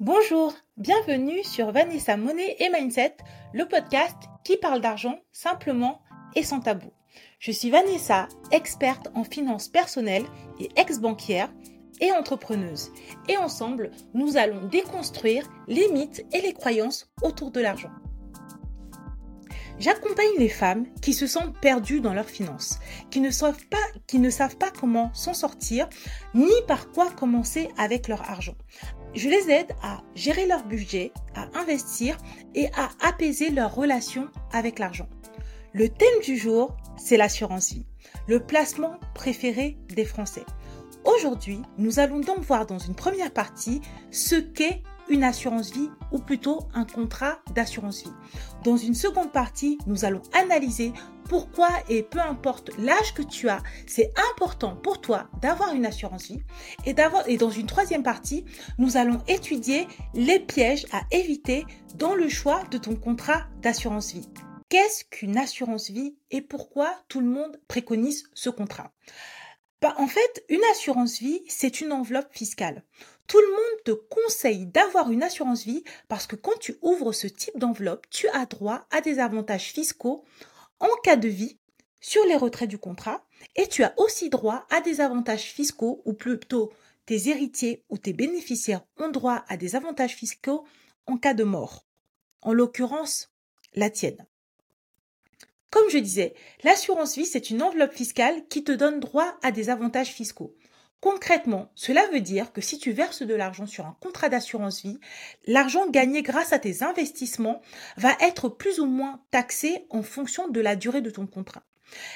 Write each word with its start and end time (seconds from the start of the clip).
Bonjour, 0.00 0.52
bienvenue 0.76 1.42
sur 1.42 1.72
Vanessa 1.72 2.18
Monnaie 2.18 2.54
et 2.58 2.68
Mindset, 2.68 3.16
le 3.54 3.66
podcast 3.66 4.14
qui 4.44 4.58
parle 4.58 4.82
d'argent 4.82 5.18
simplement 5.32 6.02
et 6.34 6.42
sans 6.42 6.60
tabou. 6.60 6.92
Je 7.38 7.50
suis 7.50 7.70
Vanessa, 7.70 8.28
experte 8.52 9.08
en 9.14 9.24
finances 9.24 9.68
personnelles 9.68 10.26
et 10.60 10.68
ex-banquière 10.76 11.50
et 12.02 12.12
entrepreneuse. 12.12 12.92
Et 13.30 13.38
ensemble, 13.38 13.90
nous 14.12 14.36
allons 14.36 14.66
déconstruire 14.66 15.48
les 15.66 15.88
mythes 15.88 16.26
et 16.30 16.42
les 16.42 16.52
croyances 16.52 17.10
autour 17.22 17.50
de 17.50 17.60
l'argent. 17.60 17.90
J'accompagne 19.78 20.36
les 20.38 20.50
femmes 20.50 20.86
qui 21.00 21.14
se 21.14 21.26
sentent 21.26 21.58
perdues 21.58 22.00
dans 22.00 22.14
leurs 22.14 22.30
finances, 22.30 22.80
qui 23.10 23.20
ne 23.20 23.30
savent 23.30 23.66
pas, 23.70 23.76
qui 24.06 24.18
ne 24.18 24.30
savent 24.30 24.56
pas 24.56 24.70
comment 24.70 25.12
s'en 25.14 25.32
sortir, 25.34 25.88
ni 26.34 26.52
par 26.68 26.90
quoi 26.92 27.10
commencer 27.10 27.70
avec 27.78 28.08
leur 28.08 28.28
argent. 28.30 28.56
Je 29.16 29.30
les 29.30 29.50
aide 29.50 29.72
à 29.82 30.02
gérer 30.14 30.46
leur 30.46 30.64
budget, 30.64 31.10
à 31.34 31.48
investir 31.58 32.18
et 32.54 32.66
à 32.76 32.90
apaiser 33.00 33.48
leur 33.48 33.74
relation 33.74 34.28
avec 34.52 34.78
l'argent. 34.78 35.08
Le 35.72 35.88
thème 35.88 36.20
du 36.22 36.36
jour, 36.36 36.76
c'est 36.98 37.16
l'assurance 37.16 37.72
vie, 37.72 37.86
le 38.28 38.40
placement 38.40 39.00
préféré 39.14 39.78
des 39.88 40.04
Français. 40.04 40.44
Aujourd'hui, 41.04 41.62
nous 41.78 41.98
allons 41.98 42.20
donc 42.20 42.40
voir 42.40 42.66
dans 42.66 42.78
une 42.78 42.94
première 42.94 43.32
partie 43.32 43.80
ce 44.10 44.34
qu'est 44.34 44.82
une 45.08 45.24
assurance 45.24 45.72
vie 45.72 45.90
ou 46.12 46.18
plutôt 46.18 46.60
un 46.74 46.84
contrat 46.84 47.38
d'assurance 47.54 48.02
vie. 48.02 48.12
Dans 48.64 48.76
une 48.76 48.94
seconde 48.94 49.32
partie, 49.32 49.78
nous 49.86 50.04
allons 50.04 50.22
analyser 50.32 50.92
pourquoi 51.28 51.68
et 51.88 52.02
peu 52.02 52.20
importe 52.20 52.70
l'âge 52.78 53.14
que 53.14 53.22
tu 53.22 53.48
as, 53.48 53.62
c'est 53.86 54.12
important 54.32 54.76
pour 54.76 55.00
toi 55.00 55.28
d'avoir 55.40 55.74
une 55.74 55.86
assurance 55.86 56.28
vie. 56.28 56.42
Et, 56.84 56.94
dans 57.36 57.50
une 57.50 57.66
troisième 57.66 58.02
partie, 58.02 58.44
nous 58.78 58.96
allons 58.96 59.22
étudier 59.28 59.86
les 60.14 60.38
pièges 60.38 60.86
à 60.92 61.02
éviter 61.10 61.64
dans 61.96 62.14
le 62.14 62.28
choix 62.28 62.62
de 62.70 62.78
ton 62.78 62.94
contrat 62.94 63.46
d'assurance 63.60 64.12
vie. 64.12 64.28
Qu'est-ce 64.68 65.04
qu'une 65.04 65.36
assurance 65.38 65.90
vie 65.90 66.16
et 66.30 66.42
pourquoi 66.42 66.92
tout 67.08 67.20
le 67.20 67.26
monde 67.26 67.60
préconise 67.68 68.24
ce 68.34 68.50
contrat? 68.50 68.92
Bah, 69.80 69.94
En 69.98 70.06
fait, 70.06 70.44
une 70.48 70.64
assurance 70.72 71.18
vie, 71.18 71.42
c'est 71.48 71.80
une 71.80 71.92
enveloppe 71.92 72.32
fiscale. 72.32 72.82
Tout 73.26 73.40
le 73.40 73.50
monde 73.50 73.82
te 73.84 73.90
conseille 73.90 74.66
d'avoir 74.66 75.10
une 75.10 75.22
assurance 75.22 75.64
vie 75.64 75.84
parce 76.08 76.26
que 76.26 76.36
quand 76.36 76.58
tu 76.60 76.76
ouvres 76.82 77.12
ce 77.12 77.26
type 77.26 77.58
d'enveloppe, 77.58 78.08
tu 78.10 78.28
as 78.28 78.46
droit 78.46 78.86
à 78.90 79.00
des 79.00 79.18
avantages 79.18 79.72
fiscaux 79.72 80.24
en 80.78 80.94
cas 81.02 81.16
de 81.16 81.28
vie 81.28 81.58
sur 82.00 82.24
les 82.26 82.36
retraits 82.36 82.68
du 82.68 82.78
contrat 82.78 83.24
et 83.56 83.66
tu 83.66 83.82
as 83.82 83.94
aussi 83.98 84.30
droit 84.30 84.66
à 84.70 84.80
des 84.80 85.00
avantages 85.00 85.42
fiscaux 85.42 86.02
ou 86.04 86.12
plutôt 86.12 86.72
tes 87.04 87.28
héritiers 87.28 87.84
ou 87.88 87.98
tes 87.98 88.12
bénéficiaires 88.12 88.84
ont 88.98 89.08
droit 89.08 89.44
à 89.48 89.56
des 89.56 89.74
avantages 89.74 90.14
fiscaux 90.14 90.64
en 91.06 91.16
cas 91.16 91.34
de 91.34 91.44
mort. 91.44 91.84
En 92.42 92.52
l'occurrence, 92.52 93.30
la 93.74 93.90
tienne. 93.90 94.26
Comme 95.70 95.90
je 95.90 95.98
disais, 95.98 96.34
l'assurance 96.62 97.16
vie, 97.16 97.26
c'est 97.26 97.50
une 97.50 97.62
enveloppe 97.62 97.92
fiscale 97.92 98.46
qui 98.48 98.64
te 98.64 98.72
donne 98.72 99.00
droit 99.00 99.36
à 99.42 99.50
des 99.50 99.68
avantages 99.68 100.12
fiscaux. 100.12 100.54
Concrètement, 101.00 101.70
cela 101.74 102.06
veut 102.08 102.20
dire 102.20 102.52
que 102.52 102.60
si 102.60 102.78
tu 102.78 102.92
verses 102.92 103.22
de 103.22 103.34
l'argent 103.34 103.66
sur 103.66 103.86
un 103.86 103.96
contrat 104.00 104.28
d'assurance 104.28 104.82
vie, 104.82 104.98
l'argent 105.46 105.88
gagné 105.88 106.22
grâce 106.22 106.52
à 106.52 106.58
tes 106.58 106.82
investissements 106.82 107.60
va 107.96 108.16
être 108.20 108.48
plus 108.48 108.80
ou 108.80 108.86
moins 108.86 109.20
taxé 109.30 109.86
en 109.90 110.02
fonction 110.02 110.48
de 110.48 110.60
la 110.60 110.74
durée 110.74 111.02
de 111.02 111.10
ton 111.10 111.26
contrat. 111.26 111.62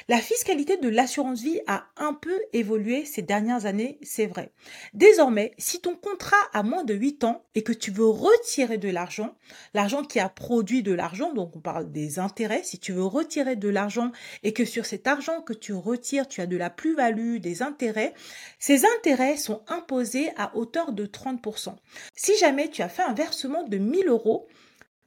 La 0.09 0.19
fiscalité 0.19 0.77
de 0.77 0.89
l'assurance 0.89 1.43
vie 1.43 1.61
a 1.67 1.87
un 1.97 2.13
peu 2.13 2.39
évolué 2.53 3.05
ces 3.05 3.23
dernières 3.23 3.67
années, 3.67 3.99
c'est 4.03 4.27
vrai. 4.27 4.53
Désormais, 4.95 5.53
si 5.59 5.81
ton 5.81 5.95
contrat 5.95 6.37
a 6.53 6.63
moins 6.63 6.85
de 6.85 6.95
8 6.95 7.25
ans 7.25 7.45
et 7.55 7.63
que 7.63 7.73
tu 7.73 7.91
veux 7.91 8.09
retirer 8.09 8.79
de 8.79 8.89
l'argent, 8.89 9.37
l'argent 9.75 10.03
qui 10.03 10.19
a 10.19 10.29
produit 10.29 10.83
de 10.83 10.93
l'argent, 10.93 11.33
donc 11.33 11.57
on 11.57 11.61
parle 11.61 11.93
des 11.93 12.19
intérêts, 12.19 12.63
si 12.65 12.79
tu 12.79 12.93
veux 12.93 13.05
retirer 13.05 13.57
de 13.57 13.69
l'argent 13.69 14.13
et 14.42 14.53
que 14.53 14.64
sur 14.64 14.86
cet 14.86 15.07
argent 15.07 15.42
que 15.42 15.53
tu 15.53 15.73
retires, 15.73 16.29
tu 16.29 16.41
as 16.41 16.47
de 16.47 16.57
la 16.57 16.70
plus-value, 16.70 17.39
des 17.39 17.63
intérêts, 17.63 18.14
ces 18.59 18.85
intérêts 18.98 19.36
sont 19.36 19.63
imposés 19.69 20.30
à 20.36 20.57
hauteur 20.57 20.92
de 20.92 21.07
30%. 21.07 21.75
Si 22.14 22.36
jamais 22.39 22.69
tu 22.69 22.83
as 22.83 22.89
fait 22.89 23.03
un 23.03 23.14
versement 23.14 23.63
de 23.64 23.79
1000 23.79 24.09
euros 24.09 24.48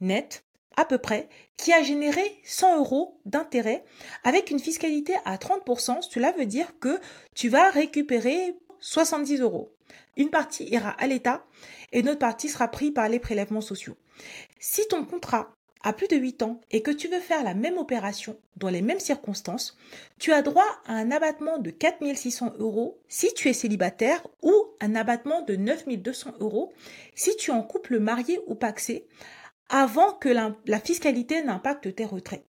net, 0.00 0.44
à 0.76 0.84
peu 0.84 0.98
près, 0.98 1.28
qui 1.56 1.72
a 1.72 1.82
généré 1.82 2.40
100 2.44 2.78
euros 2.78 3.20
d'intérêt 3.24 3.84
avec 4.24 4.50
une 4.50 4.58
fiscalité 4.58 5.14
à 5.24 5.36
30%. 5.36 6.02
Cela 6.02 6.32
veut 6.32 6.46
dire 6.46 6.78
que 6.78 6.98
tu 7.34 7.48
vas 7.48 7.70
récupérer 7.70 8.56
70 8.80 9.40
euros. 9.40 9.72
Une 10.16 10.30
partie 10.30 10.64
ira 10.64 10.90
à 10.90 11.06
l'État 11.06 11.44
et 11.92 12.00
une 12.00 12.08
autre 12.08 12.18
partie 12.18 12.48
sera 12.48 12.68
prise 12.68 12.92
par 12.92 13.08
les 13.08 13.18
prélèvements 13.18 13.60
sociaux. 13.60 13.96
Si 14.58 14.86
ton 14.88 15.04
contrat 15.04 15.50
a 15.84 15.92
plus 15.92 16.08
de 16.08 16.16
8 16.16 16.42
ans 16.42 16.60
et 16.70 16.82
que 16.82 16.90
tu 16.90 17.08
veux 17.08 17.20
faire 17.20 17.44
la 17.44 17.54
même 17.54 17.76
opération 17.76 18.38
dans 18.56 18.70
les 18.70 18.80
mêmes 18.80 19.00
circonstances, 19.00 19.76
tu 20.18 20.32
as 20.32 20.42
droit 20.42 20.66
à 20.86 20.94
un 20.94 21.10
abattement 21.10 21.58
de 21.58 21.70
4600 21.70 22.54
euros 22.58 22.98
si 23.08 23.32
tu 23.34 23.48
es 23.48 23.52
célibataire 23.52 24.26
ou 24.42 24.52
un 24.80 24.94
abattement 24.94 25.42
de 25.42 25.56
9200 25.56 26.34
euros 26.40 26.72
si 27.14 27.36
tu 27.36 27.50
es 27.50 27.54
en 27.54 27.62
couple 27.62 27.98
marié 27.98 28.40
ou 28.46 28.54
paxé 28.54 29.06
avant 29.68 30.12
que 30.12 30.28
la, 30.28 30.80
fiscalité 30.80 31.42
n'impacte 31.42 31.94
tes 31.94 32.04
retraits. 32.04 32.44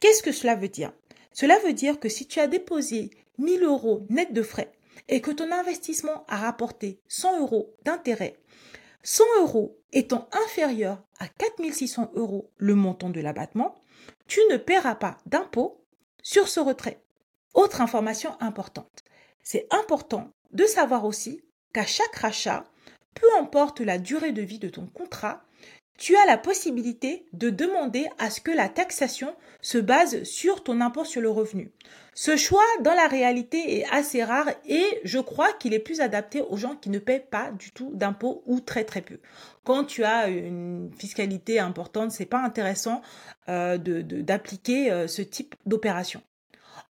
Qu'est-ce 0.00 0.22
que 0.22 0.32
cela 0.32 0.54
veut 0.54 0.68
dire? 0.68 0.92
Cela 1.32 1.58
veut 1.60 1.72
dire 1.72 2.00
que 2.00 2.08
si 2.08 2.26
tu 2.26 2.40
as 2.40 2.46
déposé 2.46 3.10
1000 3.38 3.62
euros 3.62 4.06
net 4.08 4.32
de 4.32 4.42
frais 4.42 4.72
et 5.08 5.20
que 5.20 5.30
ton 5.30 5.52
investissement 5.52 6.24
a 6.28 6.36
rapporté 6.36 7.00
100 7.08 7.40
euros 7.40 7.74
d'intérêt, 7.84 8.36
100 9.02 9.24
euros 9.40 9.78
étant 9.92 10.28
inférieur 10.32 11.02
à 11.18 11.28
4600 11.28 12.12
euros 12.14 12.50
le 12.56 12.74
montant 12.74 13.10
de 13.10 13.20
l'abattement, 13.20 13.74
tu 14.26 14.40
ne 14.50 14.56
paieras 14.56 14.96
pas 14.96 15.18
d'impôt 15.26 15.84
sur 16.22 16.48
ce 16.48 16.60
retrait. 16.60 17.02
Autre 17.54 17.80
information 17.80 18.36
importante, 18.40 19.04
c'est 19.42 19.66
important 19.70 20.30
de 20.52 20.64
savoir 20.64 21.04
aussi 21.04 21.42
qu'à 21.72 21.86
chaque 21.86 22.16
rachat, 22.16 22.64
peu 23.14 23.26
importe 23.38 23.80
la 23.80 23.98
durée 23.98 24.32
de 24.32 24.42
vie 24.42 24.58
de 24.58 24.68
ton 24.68 24.86
contrat, 24.86 25.42
tu 25.98 26.16
as 26.16 26.24
la 26.26 26.38
possibilité 26.38 27.26
de 27.32 27.50
demander 27.50 28.06
à 28.18 28.30
ce 28.30 28.40
que 28.40 28.52
la 28.52 28.68
taxation 28.68 29.34
se 29.60 29.78
base 29.78 30.22
sur 30.22 30.62
ton 30.62 30.80
impôt 30.80 31.04
sur 31.04 31.20
le 31.20 31.28
revenu. 31.28 31.72
Ce 32.14 32.36
choix, 32.36 32.64
dans 32.82 32.94
la 32.94 33.08
réalité, 33.08 33.78
est 33.78 33.86
assez 33.90 34.24
rare 34.24 34.48
et 34.66 34.84
je 35.04 35.18
crois 35.18 35.52
qu'il 35.52 35.74
est 35.74 35.80
plus 35.80 36.00
adapté 36.00 36.40
aux 36.40 36.56
gens 36.56 36.76
qui 36.76 36.88
ne 36.90 36.98
paient 37.00 37.24
pas 37.30 37.50
du 37.50 37.72
tout 37.72 37.90
d'impôts 37.94 38.42
ou 38.46 38.60
très 38.60 38.84
très 38.84 39.02
peu. 39.02 39.18
Quand 39.64 39.84
tu 39.84 40.04
as 40.04 40.28
une 40.28 40.90
fiscalité 40.96 41.58
importante, 41.58 42.12
c'est 42.12 42.26
pas 42.26 42.42
intéressant 42.42 43.02
euh, 43.48 43.76
d'appliquer 43.76 44.90
euh, 44.90 45.08
ce 45.08 45.22
type 45.22 45.54
d'opération. 45.66 46.22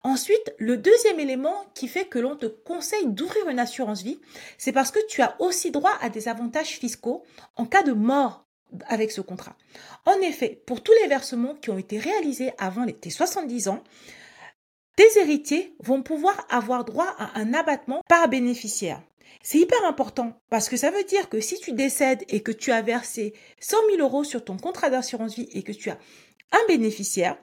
Ensuite, 0.03 0.55
le 0.59 0.77
deuxième 0.77 1.19
élément 1.19 1.65
qui 1.75 1.89
fait 1.89 2.05
que 2.05 2.19
l'on 2.19 2.37
te 2.37 2.47
conseille 2.47 3.09
d'ouvrir 3.09 3.49
une 3.49 3.59
assurance 3.59 4.03
vie, 4.03 4.21
c'est 4.57 4.73
parce 4.73 4.91
que 4.91 5.05
tu 5.09 5.23
as 5.23 5.35
aussi 5.41 5.71
droit 5.71 5.97
à 6.01 6.09
des 6.09 6.29
avantages 6.29 6.79
fiscaux 6.79 7.25
en 7.57 7.67
cas 7.67 7.83
de 7.83 7.93
mort 7.93 8.48
avec 8.87 9.11
ce 9.11 9.21
contrat. 9.21 9.57
En 10.05 10.21
effet, 10.21 10.63
pour 10.67 10.83
tous 10.83 10.93
les 11.03 11.09
versements 11.09 11.55
qui 11.55 11.71
ont 11.71 11.79
été 11.79 11.99
réalisés 11.99 12.53
avant 12.59 12.87
tes 12.87 13.11
70 13.11 13.69
ans, 13.69 13.83
tes 14.97 15.19
héritiers 15.21 15.75
vont 15.81 16.03
pouvoir 16.03 16.47
avoir 16.51 16.85
droit 16.85 17.15
à 17.19 17.39
un 17.39 17.55
abattement 17.55 18.03
par 18.09 18.29
bénéficiaire. 18.29 19.03
C'est 19.43 19.59
hyper 19.59 19.85
important 19.85 20.41
parce 20.51 20.69
que 20.69 20.77
ça 20.77 20.91
veut 20.91 21.05
dire 21.05 21.29
que 21.29 21.41
si 21.41 21.59
tu 21.61 21.73
décèdes 21.73 22.25
et 22.29 22.43
que 22.43 22.53
tu 22.53 22.73
as 22.73 22.83
versé 22.83 23.35
100 23.61 23.77
000 23.91 24.01
euros 24.01 24.25
sur 24.25 24.45
ton 24.45 24.57
contrat 24.57 24.91
d'assurance 24.91 25.37
vie 25.37 25.49
et 25.53 25.63
que 25.63 25.73
tu 25.73 25.91
as 25.91 25.99
un 26.53 26.67
bénéficiaire, 26.67 27.39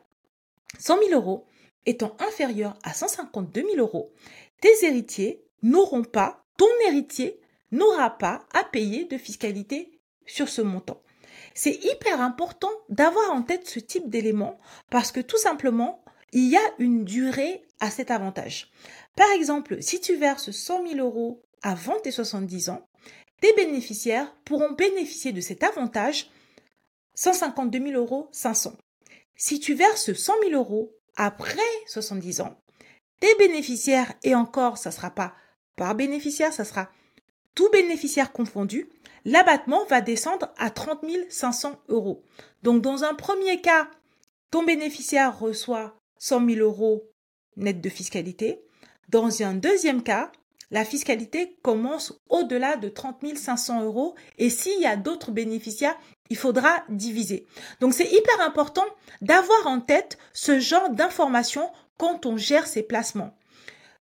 100 0.80 1.00
000 1.07 1.12
euros 1.12 1.46
étant 1.86 2.18
inférieur 2.19 2.78
à 2.84 2.94
152 2.94 3.62
000 3.62 3.78
euros, 3.78 4.12
tes 4.59 4.86
héritiers 4.86 5.44
n'auront 5.62 6.03
pas, 6.03 6.44
ton 6.57 6.68
héritier 6.88 7.40
n'aura 7.72 8.18
pas 8.18 8.46
à 8.53 8.63
payer 8.63 9.06
de 9.06 9.18
fiscalité 9.18 10.00
sur 10.25 10.50
ce 10.50 10.62
montant. 10.62 11.01
C'est 11.57 11.84
hyper 11.86 12.22
important 12.22 12.69
d'avoir 12.90 13.31
en 13.31 13.42
tête 13.42 13.68
ce 13.68 13.80
type 13.80 14.10
d'élément 14.10 14.60
parce 14.92 15.12
que 15.12 15.22
tout 15.22 15.38
simplement, 15.38 16.04
il 16.34 16.50
y 16.50 16.57
a 16.57 16.74
une 16.80 17.06
durée 17.06 17.63
à 17.80 17.90
cet 17.90 18.12
avantage. 18.12 18.69
Par 19.16 19.31
exemple, 19.31 19.81
si 19.81 20.02
tu 20.02 20.16
verses 20.16 20.52
100 20.52 20.90
000 20.90 21.00
euros 21.00 21.42
avant 21.62 21.98
tes 22.02 22.12
70 22.12 22.69
ans, 22.69 22.88
tes 23.40 23.54
bénéficiaires 23.54 24.36
pourront 24.44 24.74
bénéficier 24.74 25.31
de 25.31 25.40
cet 25.40 25.63
avantage 25.63 26.30
152 27.16 27.80
000 27.80 27.92
euros 27.94 28.28
500. 28.34 28.74
Si 29.38 29.62
tu 29.62 29.75
verses 29.75 30.12
100 30.13 30.34
000 30.50 30.62
euros 30.62 30.94
après 31.16 31.58
70 31.88 32.42
ans, 32.42 32.60
tes 33.22 33.34
bénéficiaires, 33.36 34.13
et 34.24 34.36
encore, 34.36 34.78
ça 34.78 34.90
ne 34.90 34.96
sera 34.96 35.12
pas 35.12 35.34
par 35.78 35.96
bénéficiaire, 35.96 36.51
ça 36.51 36.66
sera 36.66 36.90
tout 37.56 37.69
bénéficiaire 37.72 38.31
confondu, 38.31 38.90
l'abattement 39.24 39.86
va 39.86 40.02
descendre 40.02 40.54
à 40.57 40.69
30 40.69 41.06
500 41.30 41.81
euros. 41.90 42.24
Donc 42.63 42.81
dans 42.81 43.04
un 43.04 43.16
premier 43.16 43.62
cas, 43.62 43.90
ton 44.52 44.63
bénéficiaire 44.63 45.40
reçoit 45.40 45.96
100 46.19 46.48
000 46.48 46.60
euros 46.60 47.10
net 47.57 47.81
de 47.81 47.90
fiscalité. 47.90 48.62
Dans 49.10 49.42
un 49.42 49.54
deuxième 49.54 50.04
cas, 50.04 50.31
la 50.72 50.84
fiscalité 50.84 51.57
commence 51.62 52.13
au-delà 52.30 52.75
de 52.75 52.90
30 52.90 53.38
500 53.38 53.84
euros 53.84 54.16
et 54.38 54.50
s'il 54.50 54.80
y 54.81 54.86
a 54.86 54.98
d'autres 54.98 55.31
bénéficiaires, 55.31 55.98
il 56.30 56.38
faudra 56.38 56.84
diviser. 56.90 57.46
Donc 57.80 57.94
c'est 57.94 58.12
hyper 58.12 58.42
important 58.42 58.86
d'avoir 59.22 59.68
en 59.68 59.80
tête 59.80 60.18
ce 60.34 60.60
genre 60.60 60.90
d'informations 60.90 61.69
quand 61.98 62.25
on 62.25 62.36
gère 62.36 62.68
ses 62.68 62.84
placements. 62.84 63.38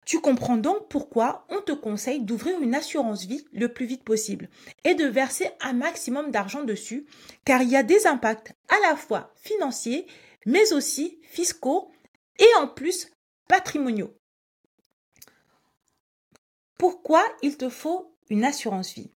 Tu 0.04 0.20
comprends 0.20 0.56
donc 0.56 0.88
pourquoi 0.88 1.46
on 1.50 1.60
te 1.60 1.72
conseille 1.72 2.20
d'ouvrir 2.20 2.60
une 2.60 2.74
assurance 2.74 3.26
vie 3.26 3.46
le 3.52 3.72
plus 3.72 3.86
vite 3.86 4.02
possible 4.02 4.48
et 4.84 4.94
de 4.94 5.06
verser 5.06 5.50
un 5.60 5.72
maximum 5.72 6.30
d'argent 6.30 6.64
dessus, 6.64 7.06
car 7.44 7.62
il 7.62 7.68
y 7.68 7.76
a 7.76 7.82
des 7.82 8.06
impacts 8.06 8.52
à 8.68 8.88
la 8.88 8.96
fois 8.96 9.32
financiers, 9.36 10.06
mais 10.46 10.72
aussi 10.72 11.20
fiscaux 11.22 11.90
et 12.38 12.54
en 12.58 12.66
plus 12.66 13.08
patrimoniaux. 13.46 14.16
Pourquoi 16.78 17.22
il 17.42 17.56
te 17.56 17.68
faut 17.68 18.16
une 18.30 18.44
assurance 18.44 18.94
vie? 18.94 19.12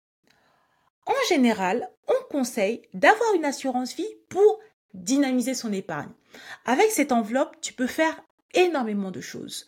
En 1.05 1.27
général, 1.29 1.89
on 2.07 2.29
conseille 2.29 2.81
d'avoir 2.93 3.33
une 3.35 3.45
assurance 3.45 3.95
vie 3.95 4.15
pour 4.29 4.59
dynamiser 4.93 5.53
son 5.53 5.71
épargne. 5.73 6.11
Avec 6.65 6.91
cette 6.91 7.11
enveloppe, 7.11 7.59
tu 7.61 7.73
peux 7.73 7.87
faire 7.87 8.21
énormément 8.53 9.11
de 9.11 9.21
choses. 9.21 9.65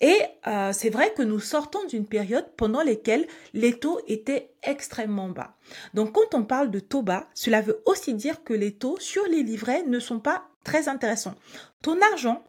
Et 0.00 0.16
euh, 0.46 0.72
c'est 0.72 0.90
vrai 0.90 1.12
que 1.14 1.22
nous 1.22 1.40
sortons 1.40 1.84
d'une 1.86 2.06
période 2.06 2.46
pendant 2.56 2.82
laquelle 2.82 3.26
les 3.54 3.78
taux 3.78 4.00
étaient 4.06 4.54
extrêmement 4.62 5.28
bas. 5.28 5.56
Donc 5.94 6.12
quand 6.12 6.34
on 6.34 6.44
parle 6.44 6.70
de 6.70 6.80
taux 6.80 7.02
bas, 7.02 7.28
cela 7.34 7.62
veut 7.62 7.82
aussi 7.86 8.14
dire 8.14 8.44
que 8.44 8.52
les 8.52 8.74
taux 8.74 8.98
sur 9.00 9.24
les 9.26 9.42
livrets 9.42 9.84
ne 9.84 9.98
sont 9.98 10.20
pas 10.20 10.48
très 10.64 10.88
intéressants. 10.88 11.34
Ton 11.82 11.98
argent 12.12 12.44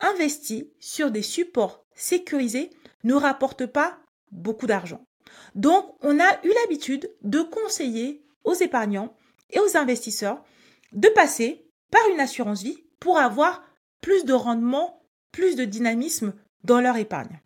investi 0.00 0.70
sur 0.80 1.10
des 1.10 1.22
supports 1.22 1.84
sécurisés 1.94 2.70
ne 3.04 3.14
rapporte 3.14 3.66
pas 3.66 3.98
beaucoup 4.32 4.66
d'argent. 4.66 5.04
Donc 5.54 5.94
on 6.02 6.18
a 6.18 6.44
eu 6.44 6.52
l'habitude 6.62 7.12
de 7.22 7.42
conseiller 7.42 8.24
aux 8.44 8.54
épargnants 8.54 9.14
et 9.50 9.60
aux 9.60 9.76
investisseurs 9.76 10.42
de 10.92 11.08
passer 11.08 11.66
par 11.90 12.02
une 12.12 12.20
assurance 12.20 12.62
vie 12.62 12.84
pour 12.98 13.18
avoir 13.18 13.62
plus 14.00 14.24
de 14.24 14.32
rendement 14.32 14.97
plus 15.32 15.56
de 15.56 15.64
dynamisme 15.64 16.34
dans 16.64 16.80
leur 16.80 16.96
épargne. 16.96 17.40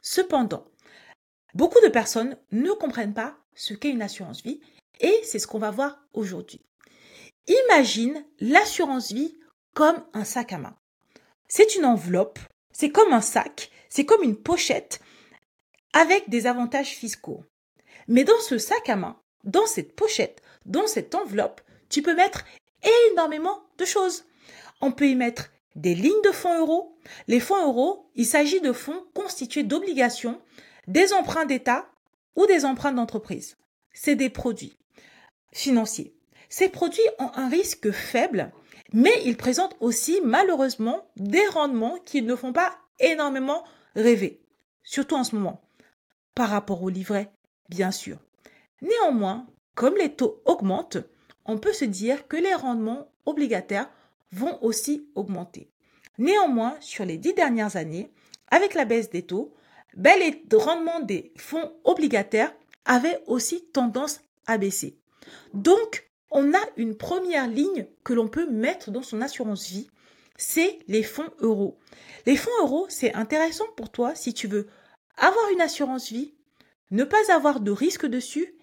Cependant, 0.00 0.66
beaucoup 1.54 1.80
de 1.80 1.88
personnes 1.88 2.36
ne 2.50 2.70
comprennent 2.72 3.14
pas 3.14 3.36
ce 3.54 3.74
qu'est 3.74 3.90
une 3.90 4.02
assurance 4.02 4.42
vie 4.42 4.60
et 5.00 5.20
c'est 5.24 5.38
ce 5.38 5.46
qu'on 5.46 5.58
va 5.58 5.70
voir 5.70 5.98
aujourd'hui. 6.12 6.60
Imagine 7.46 8.24
l'assurance 8.40 9.12
vie 9.12 9.36
comme 9.74 10.04
un 10.12 10.24
sac 10.24 10.52
à 10.52 10.58
main. 10.58 10.76
C'est 11.48 11.76
une 11.76 11.84
enveloppe, 11.84 12.38
c'est 12.72 12.90
comme 12.90 13.12
un 13.12 13.20
sac, 13.20 13.70
c'est 13.88 14.06
comme 14.06 14.22
une 14.22 14.36
pochette 14.36 15.00
avec 15.92 16.28
des 16.28 16.46
avantages 16.46 16.90
fiscaux. 16.90 17.44
Mais 18.08 18.24
dans 18.24 18.40
ce 18.40 18.58
sac 18.58 18.88
à 18.88 18.96
main, 18.96 19.20
dans 19.44 19.66
cette 19.66 19.94
pochette, 19.94 20.40
dans 20.64 20.86
cette 20.86 21.14
enveloppe, 21.14 21.60
tu 21.88 22.02
peux 22.02 22.14
mettre 22.14 22.44
énormément 23.10 23.62
de 23.78 23.84
choses. 23.84 24.24
On 24.80 24.92
peut 24.92 25.08
y 25.08 25.14
mettre 25.14 25.51
des 25.76 25.94
lignes 25.94 26.22
de 26.24 26.32
fonds 26.32 26.58
euros. 26.58 26.98
Les 27.28 27.40
fonds 27.40 27.66
euros, 27.66 28.10
il 28.14 28.26
s'agit 28.26 28.60
de 28.60 28.72
fonds 28.72 29.04
constitués 29.14 29.62
d'obligations, 29.62 30.40
des 30.86 31.12
emprunts 31.12 31.46
d'État 31.46 31.86
ou 32.36 32.46
des 32.46 32.64
emprunts 32.64 32.92
d'entreprise. 32.92 33.56
C'est 33.92 34.16
des 34.16 34.30
produits 34.30 34.78
financiers. 35.52 36.14
Ces 36.48 36.68
produits 36.68 37.00
ont 37.18 37.30
un 37.34 37.48
risque 37.48 37.90
faible, 37.90 38.52
mais 38.92 39.22
ils 39.24 39.36
présentent 39.36 39.76
aussi 39.80 40.20
malheureusement 40.22 41.10
des 41.16 41.46
rendements 41.46 41.98
qui 42.04 42.22
ne 42.22 42.36
font 42.36 42.52
pas 42.52 42.78
énormément 43.00 43.64
rêver, 43.94 44.42
surtout 44.82 45.16
en 45.16 45.24
ce 45.24 45.34
moment, 45.34 45.62
par 46.34 46.50
rapport 46.50 46.82
au 46.82 46.88
livret, 46.88 47.32
bien 47.68 47.90
sûr. 47.90 48.18
Néanmoins, 48.82 49.46
comme 49.74 49.96
les 49.96 50.14
taux 50.14 50.42
augmentent, 50.44 50.98
on 51.46 51.58
peut 51.58 51.72
se 51.72 51.84
dire 51.84 52.28
que 52.28 52.36
les 52.36 52.54
rendements 52.54 53.08
obligataires 53.26 53.90
vont 54.32 54.62
aussi 54.62 55.08
augmenter. 55.14 55.70
Néanmoins, 56.18 56.76
sur 56.80 57.04
les 57.04 57.18
dix 57.18 57.34
dernières 57.34 57.76
années, 57.76 58.12
avec 58.50 58.74
la 58.74 58.84
baisse 58.84 59.10
des 59.10 59.22
taux, 59.22 59.54
ben, 59.96 60.18
les 60.18 60.42
rendements 60.56 61.00
des 61.00 61.32
fonds 61.36 61.72
obligataires 61.84 62.54
avaient 62.84 63.22
aussi 63.26 63.64
tendance 63.72 64.20
à 64.46 64.58
baisser. 64.58 64.98
Donc, 65.54 66.10
on 66.30 66.54
a 66.54 66.60
une 66.76 66.96
première 66.96 67.46
ligne 67.46 67.86
que 68.04 68.14
l'on 68.14 68.28
peut 68.28 68.50
mettre 68.50 68.90
dans 68.90 69.02
son 69.02 69.20
assurance 69.20 69.68
vie, 69.68 69.88
c'est 70.36 70.78
les 70.88 71.02
fonds 71.02 71.30
euros. 71.40 71.78
Les 72.26 72.36
fonds 72.36 72.50
euros, 72.62 72.86
c'est 72.88 73.14
intéressant 73.14 73.66
pour 73.76 73.90
toi 73.90 74.14
si 74.14 74.32
tu 74.32 74.48
veux 74.48 74.66
avoir 75.16 75.50
une 75.50 75.60
assurance 75.60 76.10
vie, 76.10 76.34
ne 76.90 77.04
pas 77.04 77.32
avoir 77.32 77.60
de 77.60 77.70
risque 77.70 78.06
dessus, 78.06 78.54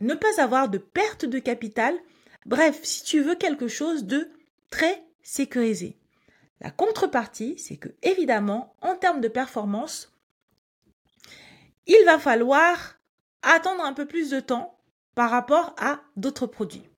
ne 0.00 0.14
pas 0.14 0.40
avoir 0.40 0.68
de 0.68 0.78
perte 0.78 1.24
de 1.24 1.38
capital, 1.38 1.98
bref, 2.46 2.80
si 2.82 3.02
tu 3.04 3.20
veux 3.20 3.34
quelque 3.34 3.68
chose 3.68 4.04
de 4.04 4.30
très 4.70 5.04
sécurisé. 5.24 5.98
La 6.60 6.70
contrepartie, 6.70 7.58
c'est 7.58 7.76
que 7.76 7.88
évidemment, 8.02 8.76
en 8.80 8.94
termes 8.94 9.20
de 9.20 9.28
performance, 9.28 10.12
il 11.86 12.00
va 12.06 12.20
falloir 12.20 13.00
attendre 13.42 13.82
un 13.82 13.92
peu 13.92 14.06
plus 14.06 14.30
de 14.30 14.38
temps 14.38 14.78
par 15.16 15.30
rapport 15.30 15.74
à 15.78 16.00
d'autres 16.16 16.46
produits. 16.46 16.88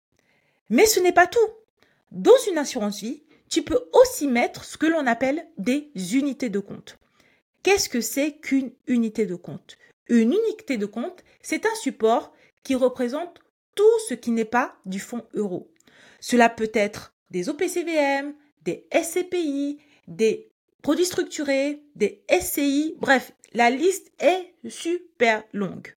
Mais 0.68 0.86
ce 0.86 1.00
n'est 1.00 1.12
pas 1.12 1.26
tout. 1.26 1.48
Dans 2.10 2.36
une 2.48 2.58
assurance 2.58 3.00
vie, 3.00 3.24
tu 3.48 3.62
peux 3.62 3.88
aussi 3.92 4.26
mettre 4.26 4.64
ce 4.64 4.76
que 4.76 4.86
l'on 4.86 5.06
appelle 5.06 5.48
des 5.58 5.90
unités 6.14 6.50
de 6.50 6.58
compte. 6.58 6.98
Qu'est-ce 7.62 7.88
que 7.88 8.00
c'est 8.00 8.38
qu'une 8.38 8.72
unité 8.86 9.26
de 9.26 9.34
compte? 9.34 9.76
Une 10.08 10.32
unité 10.32 10.76
de 10.76 10.86
compte, 10.86 11.24
c'est 11.42 11.66
un 11.66 11.74
support 11.74 12.32
qui 12.62 12.74
représente 12.74 13.40
tout 13.74 13.98
ce 14.08 14.14
qui 14.14 14.30
n'est 14.30 14.44
pas 14.44 14.76
du 14.84 15.00
fonds 15.00 15.26
euro. 15.34 15.72
Cela 16.20 16.48
peut 16.48 16.70
être 16.74 17.15
des 17.36 17.50
OPCVM, 17.50 18.32
des 18.64 18.88
SCPI, 18.90 19.78
des 20.08 20.48
produits 20.80 21.04
structurés, 21.04 21.82
des 21.94 22.22
SCI, 22.30 22.94
bref, 22.98 23.32
la 23.52 23.68
liste 23.68 24.10
est 24.20 24.54
super 24.70 25.44
longue. 25.52 25.94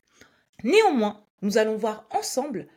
Néanmoins, 0.65 1.23
nous 1.41 1.57
allons 1.57 1.77
voir 1.77 2.05
ensemble 2.11 2.67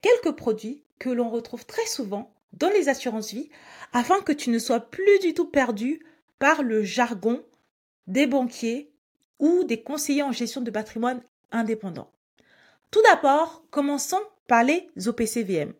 quelques 0.00 0.36
produits 0.36 0.84
que 1.00 1.10
l'on 1.10 1.28
retrouve 1.28 1.66
très 1.66 1.86
souvent 1.86 2.32
dans 2.52 2.68
les 2.68 2.88
assurances 2.88 3.32
vie 3.32 3.50
afin 3.92 4.20
que 4.20 4.30
tu 4.30 4.50
ne 4.50 4.60
sois 4.60 4.78
plus 4.78 5.18
du 5.18 5.34
tout 5.34 5.46
perdu 5.46 6.00
par 6.38 6.62
le 6.62 6.84
jargon 6.84 7.42
des 8.06 8.28
banquiers 8.28 8.92
ou 9.40 9.64
des 9.64 9.82
conseillers 9.82 10.22
en 10.22 10.30
gestion 10.30 10.60
de 10.60 10.70
patrimoine 10.70 11.20
indépendants. 11.50 12.12
Tout 12.92 13.02
d'abord, 13.10 13.64
commençons 13.72 14.22
par 14.46 14.62
les 14.62 14.88
OPCVM. 15.04 15.74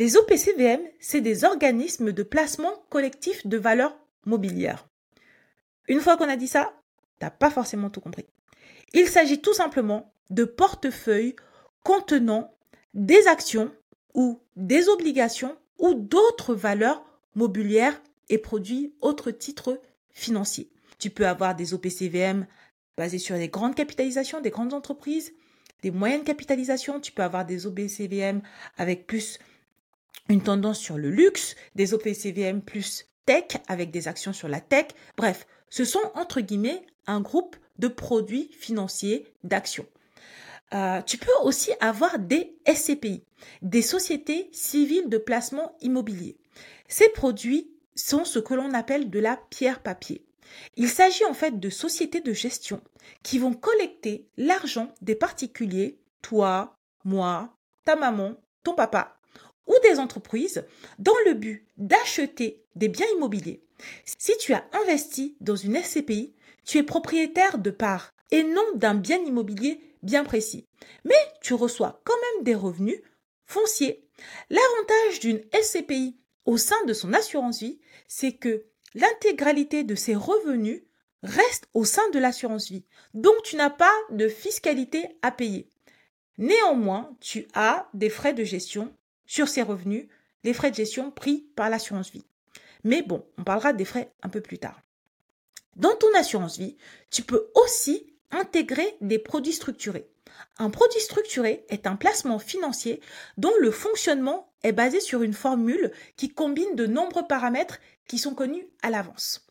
Les 0.00 0.16
OPCVM, 0.16 0.80
c'est 0.98 1.20
des 1.20 1.44
organismes 1.44 2.12
de 2.12 2.22
placement 2.22 2.72
collectif 2.88 3.46
de 3.46 3.58
valeurs 3.58 3.98
mobilières. 4.24 4.88
Une 5.88 6.00
fois 6.00 6.16
qu'on 6.16 6.30
a 6.30 6.36
dit 6.36 6.48
ça, 6.48 6.72
t'as 7.18 7.28
pas 7.28 7.50
forcément 7.50 7.90
tout 7.90 8.00
compris. 8.00 8.24
Il 8.94 9.08
s'agit 9.08 9.42
tout 9.42 9.52
simplement 9.52 10.14
de 10.30 10.44
portefeuilles 10.44 11.36
contenant 11.84 12.50
des 12.94 13.26
actions 13.26 13.70
ou 14.14 14.40
des 14.56 14.88
obligations 14.88 15.54
ou 15.78 15.92
d'autres 15.92 16.54
valeurs 16.54 17.04
mobilières 17.34 18.00
et 18.30 18.38
produits 18.38 18.94
autres 19.02 19.30
titres 19.30 19.82
financiers. 20.08 20.70
Tu 20.98 21.10
peux 21.10 21.26
avoir 21.26 21.54
des 21.54 21.74
OPCVM 21.74 22.46
basés 22.96 23.18
sur 23.18 23.36
des 23.36 23.48
grandes 23.48 23.74
capitalisations, 23.74 24.40
des 24.40 24.48
grandes 24.48 24.72
entreprises, 24.72 25.34
des 25.82 25.90
moyennes 25.90 26.24
capitalisations. 26.24 27.00
Tu 27.00 27.12
peux 27.12 27.22
avoir 27.22 27.44
des 27.44 27.66
OPCVM 27.66 28.40
avec 28.78 29.06
plus 29.06 29.38
une 30.28 30.42
tendance 30.42 30.78
sur 30.78 30.98
le 30.98 31.10
luxe, 31.10 31.56
des 31.74 31.94
OPCVM 31.94 32.62
plus 32.62 33.06
tech 33.26 33.60
avec 33.68 33.90
des 33.90 34.08
actions 34.08 34.32
sur 34.32 34.48
la 34.48 34.60
tech. 34.60 34.86
Bref, 35.16 35.46
ce 35.68 35.84
sont 35.84 36.00
entre 36.14 36.40
guillemets 36.40 36.82
un 37.06 37.20
groupe 37.20 37.56
de 37.78 37.88
produits 37.88 38.50
financiers 38.52 39.26
d'actions. 39.44 39.86
Euh, 40.72 41.02
tu 41.02 41.18
peux 41.18 41.32
aussi 41.42 41.72
avoir 41.80 42.18
des 42.18 42.56
SCPI, 42.66 43.24
des 43.62 43.82
sociétés 43.82 44.48
civiles 44.52 45.08
de 45.08 45.18
placement 45.18 45.76
immobilier. 45.80 46.36
Ces 46.86 47.08
produits 47.08 47.70
sont 47.96 48.24
ce 48.24 48.38
que 48.38 48.54
l'on 48.54 48.72
appelle 48.74 49.10
de 49.10 49.18
la 49.18 49.36
pierre 49.36 49.82
papier. 49.82 50.24
Il 50.76 50.88
s'agit 50.88 51.24
en 51.24 51.34
fait 51.34 51.58
de 51.58 51.70
sociétés 51.70 52.20
de 52.20 52.32
gestion 52.32 52.80
qui 53.22 53.38
vont 53.38 53.54
collecter 53.54 54.28
l'argent 54.36 54.92
des 55.00 55.14
particuliers, 55.14 55.98
toi, 56.22 56.76
moi, 57.04 57.54
ta 57.84 57.96
maman, 57.96 58.34
ton 58.62 58.74
papa, 58.74 59.19
ou 59.70 59.74
des 59.82 59.98
entreprises 59.98 60.64
dans 60.98 61.14
le 61.24 61.34
but 61.34 61.64
d'acheter 61.78 62.64
des 62.74 62.88
biens 62.88 63.06
immobiliers. 63.16 63.62
Si 64.04 64.36
tu 64.38 64.52
as 64.52 64.64
investi 64.72 65.36
dans 65.40 65.56
une 65.56 65.80
SCPI, 65.80 66.34
tu 66.64 66.78
es 66.78 66.82
propriétaire 66.82 67.58
de 67.58 67.70
parts 67.70 68.12
et 68.30 68.42
non 68.42 68.64
d'un 68.74 68.94
bien 68.94 69.18
immobilier 69.24 69.80
bien 70.02 70.24
précis. 70.24 70.66
Mais 71.04 71.14
tu 71.40 71.54
reçois 71.54 72.00
quand 72.04 72.16
même 72.34 72.44
des 72.44 72.54
revenus 72.54 73.00
fonciers. 73.46 74.04
L'avantage 74.50 75.20
d'une 75.20 75.42
SCPI 75.52 76.18
au 76.44 76.56
sein 76.56 76.82
de 76.86 76.92
son 76.92 77.12
assurance 77.12 77.60
vie, 77.60 77.80
c'est 78.08 78.32
que 78.32 78.66
l'intégralité 78.94 79.84
de 79.84 79.94
ses 79.94 80.14
revenus 80.14 80.82
restent 81.22 81.68
au 81.74 81.84
sein 81.84 82.08
de 82.10 82.18
l'assurance 82.18 82.70
vie. 82.70 82.86
Donc 83.14 83.42
tu 83.44 83.56
n'as 83.56 83.70
pas 83.70 83.94
de 84.10 84.28
fiscalité 84.28 85.06
à 85.22 85.30
payer. 85.30 85.68
Néanmoins, 86.38 87.14
tu 87.20 87.46
as 87.54 87.88
des 87.94 88.08
frais 88.08 88.32
de 88.32 88.44
gestion 88.44 88.94
sur 89.30 89.46
ces 89.46 89.62
revenus, 89.62 90.08
les 90.42 90.52
frais 90.52 90.72
de 90.72 90.74
gestion 90.74 91.12
pris 91.12 91.46
par 91.54 91.70
l'assurance 91.70 92.10
vie. 92.10 92.24
Mais 92.82 93.02
bon, 93.02 93.24
on 93.38 93.44
parlera 93.44 93.72
des 93.72 93.84
frais 93.84 94.12
un 94.24 94.28
peu 94.28 94.40
plus 94.40 94.58
tard. 94.58 94.82
Dans 95.76 95.94
ton 95.94 96.12
assurance 96.16 96.58
vie, 96.58 96.76
tu 97.12 97.22
peux 97.22 97.48
aussi 97.54 98.12
intégrer 98.32 98.96
des 99.00 99.20
produits 99.20 99.52
structurés. 99.52 100.10
Un 100.58 100.70
produit 100.70 101.00
structuré 101.00 101.64
est 101.68 101.86
un 101.86 101.94
placement 101.94 102.40
financier 102.40 103.00
dont 103.36 103.52
le 103.60 103.70
fonctionnement 103.70 104.52
est 104.64 104.72
basé 104.72 104.98
sur 104.98 105.22
une 105.22 105.32
formule 105.32 105.92
qui 106.16 106.30
combine 106.30 106.74
de 106.74 106.86
nombreux 106.86 107.28
paramètres 107.28 107.78
qui 108.08 108.18
sont 108.18 108.34
connus 108.34 108.66
à 108.82 108.90
l'avance. 108.90 109.46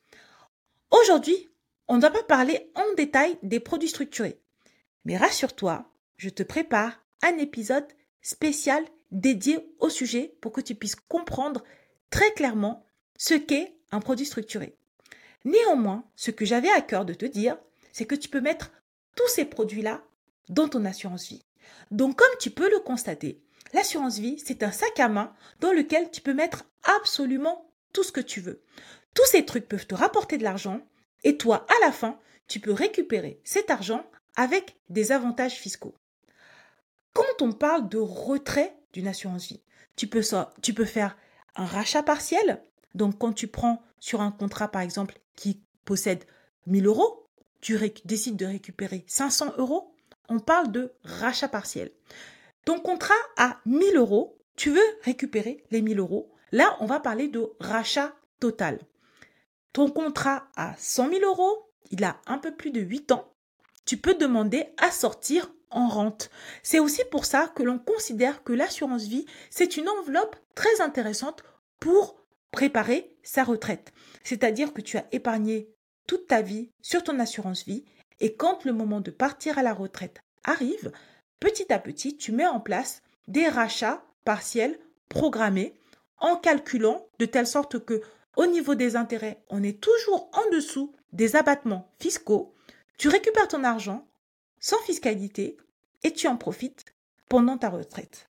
Aujourd'hui, 0.92 1.48
on 1.88 1.96
ne 1.96 2.02
va 2.02 2.12
pas 2.12 2.24
parler 2.24 2.70
en 2.76 2.96
détail 2.98 3.38
des 3.44 3.62
produits 3.62 3.88
structurés. 3.88 4.42
Mais 5.06 5.16
rassure-toi, 5.16 5.90
je 6.18 6.28
te 6.28 6.44
prépare 6.44 7.02
un 7.22 7.38
épisode 7.38 7.88
spécial 8.22 8.84
dédié 9.12 9.74
au 9.80 9.90
sujet 9.90 10.36
pour 10.42 10.52
que 10.52 10.62
tu 10.62 10.76
puisses 10.76 10.96
comprendre 10.96 11.64
très 12.10 12.32
clairement 12.34 12.86
ce 13.18 13.34
qu'est 13.34 13.76
un 13.92 14.00
produit 14.00 14.26
structuré. 14.26 14.76
Néanmoins, 15.46 16.04
ce 16.16 16.32
que 16.32 16.46
j'avais 16.46 16.70
à 16.72 16.82
cœur 16.82 17.06
de 17.06 17.14
te 17.14 17.26
dire, 17.26 17.58
c'est 17.92 18.06
que 18.06 18.16
tu 18.16 18.30
peux 18.30 18.42
mettre 18.42 18.72
tous 19.16 19.28
ces 19.28 19.46
produits-là 19.46 20.04
dans 20.50 20.68
ton 20.68 20.86
assurance 20.86 21.28
vie. 21.30 21.46
Donc 21.92 22.18
comme 22.18 22.38
tu 22.40 22.52
peux 22.52 22.70
le 22.70 22.80
constater, 22.80 23.42
l'assurance 23.74 24.18
vie, 24.18 24.40
c'est 24.44 24.64
un 24.64 24.72
sac 24.72 25.00
à 25.00 25.10
main 25.10 25.34
dans 25.60 25.72
lequel 25.72 26.12
tu 26.12 26.22
peux 26.22 26.34
mettre 26.34 26.66
absolument 26.84 27.72
tout 27.94 28.04
ce 28.04 28.12
que 28.12 28.22
tu 28.22 28.42
veux. 28.42 28.64
Tous 29.14 29.26
ces 29.26 29.46
trucs 29.46 29.68
peuvent 29.68 29.88
te 29.88 29.96
rapporter 29.96 30.38
de 30.38 30.44
l'argent 30.44 30.82
et 31.24 31.38
toi, 31.38 31.66
à 31.70 31.86
la 31.86 31.92
fin, 31.92 32.20
tu 32.48 32.60
peux 32.60 32.72
récupérer 32.72 33.42
cet 33.44 33.70
argent 33.70 34.06
avec 34.36 34.78
des 34.90 35.12
avantages 35.12 35.56
fiscaux. 35.56 35.96
Quand 37.14 37.42
on 37.42 37.52
parle 37.52 37.90
de 37.90 37.98
retrait 37.98 38.79
d'une 38.94 39.08
assurance 39.08 39.48
vie, 39.48 39.62
tu 39.96 40.08
peux, 40.08 40.86
faire 40.86 41.18
un 41.56 41.66
rachat 41.66 42.04
partiel. 42.04 42.64
Donc 42.96 43.18
quand 43.20 43.34
tu 43.34 43.48
prends 43.48 43.82
sur 44.00 44.22
un 44.22 44.32
contrat, 44.32 44.70
par 44.70 44.82
exemple, 44.82 45.20
qui 45.36 45.62
possède 45.86 46.24
1000 46.68 46.88
euros, 46.88 47.28
tu 47.62 47.78
décides 48.06 48.38
de 48.38 48.46
récupérer 48.46 49.04
500 49.08 49.56
euros, 49.58 49.94
on 50.30 50.40
parle 50.40 50.72
de 50.72 50.94
rachat 51.04 51.50
partiel. 51.50 51.92
Ton 52.66 52.80
contrat 52.80 53.14
à 53.38 53.60
1000 53.66 53.98
euros, 53.98 54.38
tu 54.56 54.72
veux 54.72 54.98
récupérer 55.04 55.64
les 55.72 55.82
1000 55.82 56.00
euros. 56.00 56.32
Là, 56.52 56.78
on 56.80 56.86
va 56.86 57.00
parler 57.00 57.28
de 57.28 57.52
rachat 57.60 58.14
total. 58.40 58.80
Ton 59.74 59.90
contrat 59.90 60.48
à 60.56 60.76
100 60.78 61.10
000 61.10 61.26
euros, 61.26 61.70
il 61.92 62.04
a 62.04 62.22
un 62.26 62.38
peu 62.38 62.56
plus 62.56 62.72
de 62.72 62.82
8 62.82 63.12
ans. 63.12 63.34
Tu 63.86 63.98
peux 63.98 64.16
demander 64.16 64.66
à 64.78 64.92
sortir 64.92 65.52
en 65.72 65.88
rente. 65.88 66.30
C'est 66.64 66.80
aussi 66.80 67.02
pour 67.12 67.26
ça 67.26 67.52
que 67.56 67.64
l'on 67.64 67.80
considère 67.80 68.44
que 68.44 68.54
l'assurance 68.54 69.04
vie, 69.04 69.26
c'est 69.50 69.78
une 69.78 69.90
enveloppe 69.90 70.36
très 70.56 70.82
intéressante 70.82 71.44
pour 71.80 72.16
préparer 72.52 73.16
sa 73.24 73.44
retraite. 73.44 73.94
C'est-à-dire 74.24 74.74
que 74.74 74.82
tu 74.82 74.98
as 74.98 75.06
épargné 75.12 75.70
toute 76.08 76.28
ta 76.28 76.42
vie 76.42 76.72
sur 76.82 77.04
ton 77.04 77.20
assurance 77.20 77.66
vie 77.66 77.86
et 78.20 78.36
quand 78.36 78.66
le 78.66 78.74
moment 78.74 79.02
de 79.02 79.12
partir 79.12 79.58
à 79.58 79.64
la 79.64 79.74
retraite 79.74 80.24
arrive, 80.44 80.92
petit 81.40 81.72
à 81.72 81.80
petit, 81.80 82.18
tu 82.18 82.32
mets 82.32 82.48
en 82.48 82.60
place 82.60 83.02
des 83.28 83.48
rachats 83.48 84.04
partiels 84.26 84.78
programmés 85.08 85.76
en 86.18 86.36
calculant 86.36 87.08
de 87.20 87.26
telle 87.26 87.48
sorte 87.48 87.84
que 87.86 88.02
au 88.36 88.46
niveau 88.46 88.76
des 88.76 88.96
intérêts, 88.96 89.44
on 89.50 89.64
est 89.64 89.80
toujours 89.82 90.30
en 90.34 90.50
dessous 90.52 90.94
des 91.14 91.36
abattements 91.36 91.92
fiscaux. 92.00 92.54
Tu 92.98 93.08
récupères 93.08 93.48
ton 93.48 93.64
argent 93.64 94.08
sans 94.60 94.80
fiscalité 94.84 95.58
et 96.04 96.14
tu 96.14 96.28
en 96.28 96.38
profites 96.38 96.86
pendant 97.28 97.58
ta 97.58 97.70
retraite. 97.70 98.30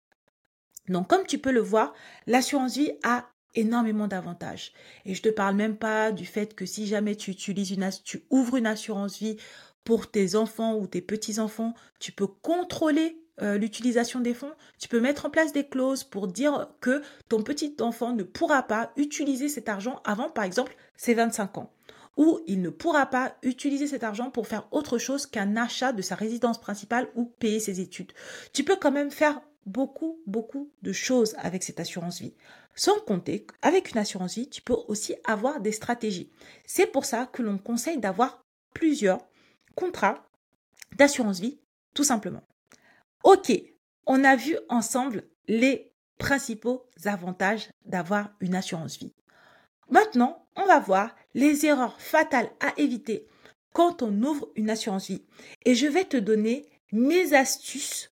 Donc 0.89 1.09
comme 1.09 1.27
tu 1.27 1.39
peux 1.39 1.53
le 1.53 1.61
voir, 1.61 1.95
l'assurance 2.27 2.77
vie 2.77 2.93
a 3.03 3.29
énormément 3.55 4.09
d'avantages. 4.09 4.73
Et 5.05 5.15
je 5.15 5.23
te 5.23 5.29
parle 5.29 5.57
même 5.57 5.77
pas 5.77 6.13
du 6.13 6.27
fait 6.27 6.55
que 6.55 6.67
si 6.67 6.87
jamais 6.87 7.17
tu 7.17 7.31
utilises 7.31 7.71
une 7.71 7.89
tu 8.05 8.25
ouvres 8.31 8.57
une 8.57 8.67
assurance 8.67 9.19
vie 9.19 9.37
pour 9.85 10.11
tes 10.11 10.35
enfants 10.35 10.77
ou 10.77 10.87
tes 10.87 11.01
petits-enfants, 11.01 11.75
tu 11.99 12.13
peux 12.13 12.27
contrôler 12.27 13.23
euh, 13.41 13.57
l'utilisation 13.57 14.21
des 14.21 14.35
fonds, 14.35 14.53
tu 14.79 14.89
peux 14.89 15.01
mettre 15.01 15.27
en 15.27 15.31
place 15.31 15.53
des 15.53 15.67
clauses 15.67 16.05
pour 16.05 16.27
dire 16.27 16.69
que 16.81 17.03
ton 17.29 17.43
petit 17.43 17.77
enfant 17.81 18.13
ne 18.13 18.25
pourra 18.25 18.65
pas 18.65 18.93
utiliser 18.97 19.49
cet 19.49 19.69
argent 19.69 20.01
avant, 20.05 20.29
par 20.29 20.45
exemple, 20.45 20.77
ses 20.97 21.15
25 21.15 21.59
ans. 21.59 21.73
Ou 22.19 22.41
il 22.47 22.61
ne 22.61 22.69
pourra 22.69 23.07
pas 23.07 23.37
utiliser 23.43 23.87
cet 23.87 24.05
argent 24.05 24.31
pour 24.31 24.47
faire 24.47 24.69
autre 24.71 24.99
chose 24.99 25.25
qu'un 25.25 25.57
achat 25.57 25.93
de 25.93 26.03
sa 26.03 26.15
résidence 26.15 26.61
principale 26.61 27.09
ou 27.15 27.25
payer 27.25 27.61
ses 27.61 27.81
études. 27.81 28.13
Tu 28.53 28.65
peux 28.65 28.77
quand 28.77 28.91
même 28.91 29.11
faire 29.11 29.41
beaucoup, 29.65 30.21
beaucoup 30.27 30.71
de 30.83 30.93
choses 30.93 31.35
avec 31.39 31.63
cette 31.63 31.81
assurance 31.81 32.21
vie. 32.21 32.35
Sans 32.75 33.01
compter 33.01 33.47
qu'avec 33.47 33.93
une 33.93 33.99
assurance 33.99 34.35
vie, 34.35 34.51
tu 34.51 34.63
peux 34.63 34.77
aussi 34.89 35.15
avoir 35.25 35.61
des 35.61 35.73
stratégies. 35.73 36.31
C'est 36.67 36.87
pour 36.87 37.05
ça 37.05 37.27
que 37.27 37.43
l'on 37.43 37.59
conseille 37.59 37.99
d'avoir 37.99 38.43
plusieurs 38.75 39.27
contrat 39.75 40.25
d'assurance 40.97 41.39
vie, 41.39 41.61
tout 41.95 42.05
simplement. 42.05 42.43
Ok, 43.23 43.53
on 44.07 44.25
a 44.25 44.35
vu 44.35 44.57
ensemble 44.69 45.25
les 45.47 45.93
principaux 46.19 46.87
avantages 47.05 47.71
d'avoir 47.85 48.31
une 48.41 48.57
assurance 48.57 48.99
vie. 48.99 49.15
Maintenant, 49.91 50.48
on 50.59 50.67
va 50.67 50.81
voir 50.81 51.17
les 51.35 51.65
erreurs 51.65 51.99
fatales 52.01 52.51
à 52.61 52.75
éviter 52.77 53.27
quand 53.73 54.03
on 54.03 54.23
ouvre 54.23 54.49
une 54.57 54.71
assurance 54.71 55.09
vie. 55.09 55.25
Et 55.65 55.75
je 55.75 55.87
vais 55.87 56.05
te 56.05 56.17
donner 56.17 56.69
mes 56.93 57.33
astuces 57.33 58.13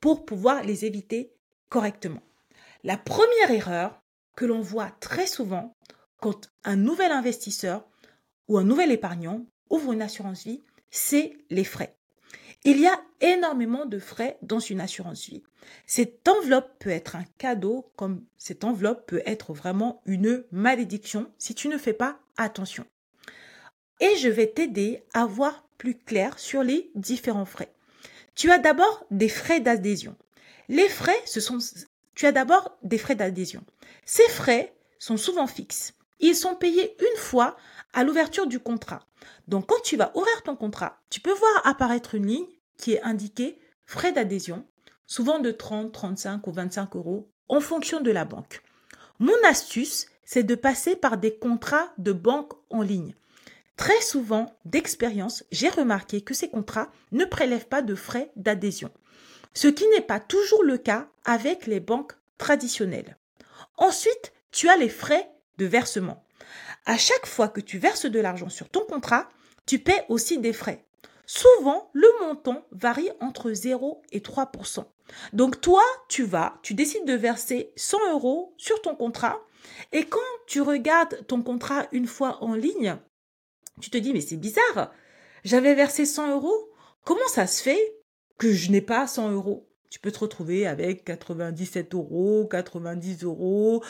pour 0.00 0.24
pouvoir 0.24 0.62
les 0.62 0.84
éviter 0.84 1.34
correctement. 1.68 2.22
La 2.84 2.96
première 2.96 3.50
erreur 3.50 4.00
que 4.36 4.46
l'on 4.46 4.60
voit 4.60 4.90
très 5.00 5.26
souvent 5.26 5.76
quand 6.20 6.50
un 6.64 6.76
nouvel 6.76 7.12
investisseur 7.12 7.86
ou 8.48 8.56
un 8.56 8.64
nouvel 8.64 8.92
épargnant 8.92 9.44
ouvre 9.68 9.92
une 9.92 10.02
assurance 10.02 10.44
vie, 10.44 10.62
c'est 10.90 11.36
les 11.50 11.64
frais. 11.64 11.99
Il 12.64 12.78
y 12.78 12.86
a 12.86 13.00
énormément 13.22 13.86
de 13.86 13.98
frais 13.98 14.36
dans 14.42 14.58
une 14.58 14.80
assurance 14.80 15.26
vie. 15.26 15.42
Cette 15.86 16.28
enveloppe 16.28 16.70
peut 16.78 16.90
être 16.90 17.16
un 17.16 17.24
cadeau 17.38 17.90
comme 17.96 18.24
cette 18.36 18.64
enveloppe 18.64 19.06
peut 19.06 19.22
être 19.24 19.54
vraiment 19.54 20.02
une 20.04 20.44
malédiction 20.52 21.30
si 21.38 21.54
tu 21.54 21.68
ne 21.68 21.78
fais 21.78 21.94
pas 21.94 22.18
attention. 22.36 22.84
Et 24.00 24.16
je 24.16 24.28
vais 24.28 24.46
t'aider 24.46 25.04
à 25.14 25.26
voir 25.26 25.64
plus 25.78 25.96
clair 25.96 26.38
sur 26.38 26.62
les 26.62 26.90
différents 26.94 27.46
frais. 27.46 27.72
Tu 28.34 28.50
as 28.50 28.58
d'abord 28.58 29.06
des 29.10 29.28
frais 29.28 29.60
d'adhésion. 29.60 30.16
Les 30.68 30.88
frais, 30.88 31.20
ce 31.26 31.40
sont, 31.40 31.58
tu 32.14 32.26
as 32.26 32.32
d'abord 32.32 32.78
des 32.82 32.98
frais 32.98 33.14
d'adhésion. 33.14 33.64
Ces 34.04 34.28
frais 34.28 34.74
sont 34.98 35.16
souvent 35.16 35.46
fixes. 35.46 35.94
Ils 36.20 36.36
sont 36.36 36.54
payés 36.54 36.96
une 37.00 37.18
fois 37.18 37.56
à 37.92 38.04
l'ouverture 38.04 38.46
du 38.46 38.60
contrat. 38.60 39.00
Donc 39.48 39.66
quand 39.66 39.80
tu 39.82 39.96
vas 39.96 40.12
ouvrir 40.14 40.42
ton 40.42 40.56
contrat, 40.56 41.00
tu 41.10 41.20
peux 41.20 41.32
voir 41.32 41.66
apparaître 41.66 42.14
une 42.14 42.26
ligne 42.26 42.46
qui 42.76 42.92
est 42.92 43.02
indiquée 43.02 43.58
frais 43.84 44.12
d'adhésion, 44.12 44.64
souvent 45.06 45.40
de 45.40 45.50
30, 45.50 45.92
35 45.92 46.46
ou 46.46 46.52
25 46.52 46.96
euros 46.96 47.28
en 47.48 47.60
fonction 47.60 48.00
de 48.00 48.10
la 48.10 48.24
banque. 48.24 48.62
Mon 49.18 49.34
astuce, 49.44 50.06
c'est 50.24 50.44
de 50.44 50.54
passer 50.54 50.94
par 50.94 51.18
des 51.18 51.36
contrats 51.36 51.92
de 51.98 52.12
banque 52.12 52.52
en 52.70 52.82
ligne. 52.82 53.14
Très 53.76 54.00
souvent, 54.00 54.54
d'expérience, 54.64 55.42
j'ai 55.50 55.68
remarqué 55.68 56.20
que 56.20 56.34
ces 56.34 56.48
contrats 56.48 56.92
ne 57.12 57.24
prélèvent 57.24 57.66
pas 57.66 57.82
de 57.82 57.94
frais 57.94 58.30
d'adhésion, 58.36 58.90
ce 59.54 59.68
qui 59.68 59.88
n'est 59.88 60.02
pas 60.02 60.20
toujours 60.20 60.62
le 60.62 60.78
cas 60.78 61.08
avec 61.24 61.66
les 61.66 61.80
banques 61.80 62.12
traditionnelles. 62.38 63.16
Ensuite, 63.76 64.32
tu 64.52 64.68
as 64.68 64.76
les 64.76 64.88
frais 64.88 65.28
versement. 65.64 66.24
À 66.86 66.96
chaque 66.96 67.26
fois 67.26 67.48
que 67.48 67.60
tu 67.60 67.78
verses 67.78 68.06
de 68.06 68.20
l'argent 68.20 68.48
sur 68.48 68.68
ton 68.68 68.84
contrat, 68.84 69.28
tu 69.66 69.78
paies 69.78 70.04
aussi 70.08 70.38
des 70.38 70.52
frais. 70.52 70.84
Souvent, 71.26 71.90
le 71.92 72.08
montant 72.20 72.66
varie 72.72 73.10
entre 73.20 73.52
0 73.52 74.02
et 74.10 74.18
3% 74.18 74.84
Donc 75.32 75.60
toi, 75.60 75.82
tu 76.08 76.24
vas, 76.24 76.58
tu 76.62 76.74
décides 76.74 77.06
de 77.06 77.14
verser 77.14 77.72
100 77.76 78.12
euros 78.12 78.54
sur 78.56 78.82
ton 78.82 78.96
contrat 78.96 79.40
et 79.92 80.04
quand 80.04 80.18
tu 80.46 80.60
regardes 80.60 81.24
ton 81.26 81.42
contrat 81.42 81.86
une 81.92 82.06
fois 82.06 82.42
en 82.42 82.54
ligne, 82.54 82.96
tu 83.80 83.90
te 83.90 83.98
dis 83.98 84.12
mais 84.12 84.20
c'est 84.20 84.36
bizarre, 84.36 84.92
j'avais 85.44 85.74
versé 85.74 86.04
100 86.04 86.32
euros, 86.32 86.70
comment 87.04 87.28
ça 87.28 87.46
se 87.46 87.62
fait 87.62 87.94
que 88.38 88.52
je 88.52 88.70
n'ai 88.70 88.80
pas 88.80 89.06
100 89.06 89.30
euros? 89.32 89.68
Tu 89.90 89.98
peux 89.98 90.12
te 90.12 90.20
retrouver 90.20 90.66
avec 90.66 91.04
97 91.04 91.94
euros, 91.94 92.46
90 92.48 93.24
euros, 93.24 93.82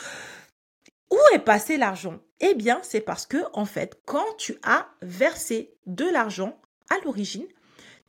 où 1.11 1.17
est 1.33 1.39
passé 1.39 1.77
l'argent? 1.77 2.19
Eh 2.39 2.55
bien, 2.55 2.79
c'est 2.81 3.01
parce 3.01 3.25
que, 3.25 3.37
en 3.53 3.65
fait, 3.65 4.01
quand 4.05 4.25
tu 4.37 4.57
as 4.63 4.89
versé 5.01 5.75
de 5.85 6.05
l'argent 6.05 6.59
à 6.89 6.95
l'origine, 7.03 7.45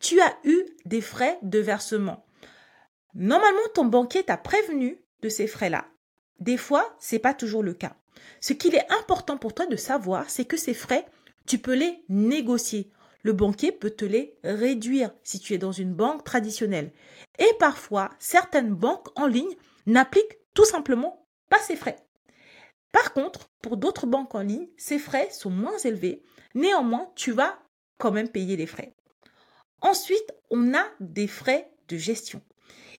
tu 0.01 0.21
as 0.21 0.35
eu 0.45 0.65
des 0.85 1.01
frais 1.01 1.39
de 1.43 1.59
versement. 1.59 2.25
Normalement, 3.15 3.61
ton 3.75 3.85
banquier 3.85 4.23
t'a 4.23 4.37
prévenu 4.39 5.05
de 5.21 5.29
ces 5.29 5.47
frais-là. 5.47 5.87
Des 6.41 6.57
fois, 6.57 6.97
c'est 6.99 7.19
pas 7.19 7.35
toujours 7.35 7.63
le 7.63 7.75
cas. 7.75 7.97
Ce 8.41 8.53
qu'il 8.53 8.75
est 8.75 8.91
important 8.93 9.37
pour 9.37 9.55
toi 9.55 9.67
de 9.67 9.77
savoir, 9.77 10.31
c'est 10.31 10.45
que 10.45 10.57
ces 10.57 10.75
frais 10.75 11.07
tu 11.47 11.59
peux 11.59 11.75
les 11.75 12.05
négocier. 12.09 12.91
Le 13.23 13.33
banquier 13.33 13.73
peut 13.73 13.91
te 13.91 14.05
les 14.05 14.37
réduire 14.43 15.13
si 15.23 15.39
tu 15.39 15.55
es 15.55 15.59
dans 15.59 15.73
une 15.73 15.95
banque 15.95 16.25
traditionnelle. 16.25 16.93
Et 17.39 17.51
parfois, 17.59 18.11
certaines 18.19 18.75
banques 18.75 19.09
en 19.17 19.27
ligne 19.27 19.55
n'appliquent 19.87 20.39
tout 20.55 20.65
simplement 20.65 21.27
pas 21.49 21.59
ces 21.59 21.77
frais. 21.77 21.97
Par 22.93 23.15
contre, 23.15 23.49
pour 23.63 23.77
d'autres 23.77 24.07
banques 24.07 24.35
en 24.35 24.43
ligne, 24.43 24.69
ces 24.77 24.99
frais 24.99 25.29
sont 25.31 25.51
moins 25.51 25.79
élevés. 25.79 26.23
Néanmoins, 26.55 27.11
tu 27.17 27.33
vas 27.33 27.59
quand 27.99 28.13
même 28.13 28.29
payer 28.29 28.57
les 28.57 28.67
frais. 28.67 28.95
Ensuite, 29.81 30.33
on 30.51 30.75
a 30.75 30.85
des 31.01 31.27
frais 31.27 31.73
de 31.89 31.97
gestion. 31.97 32.43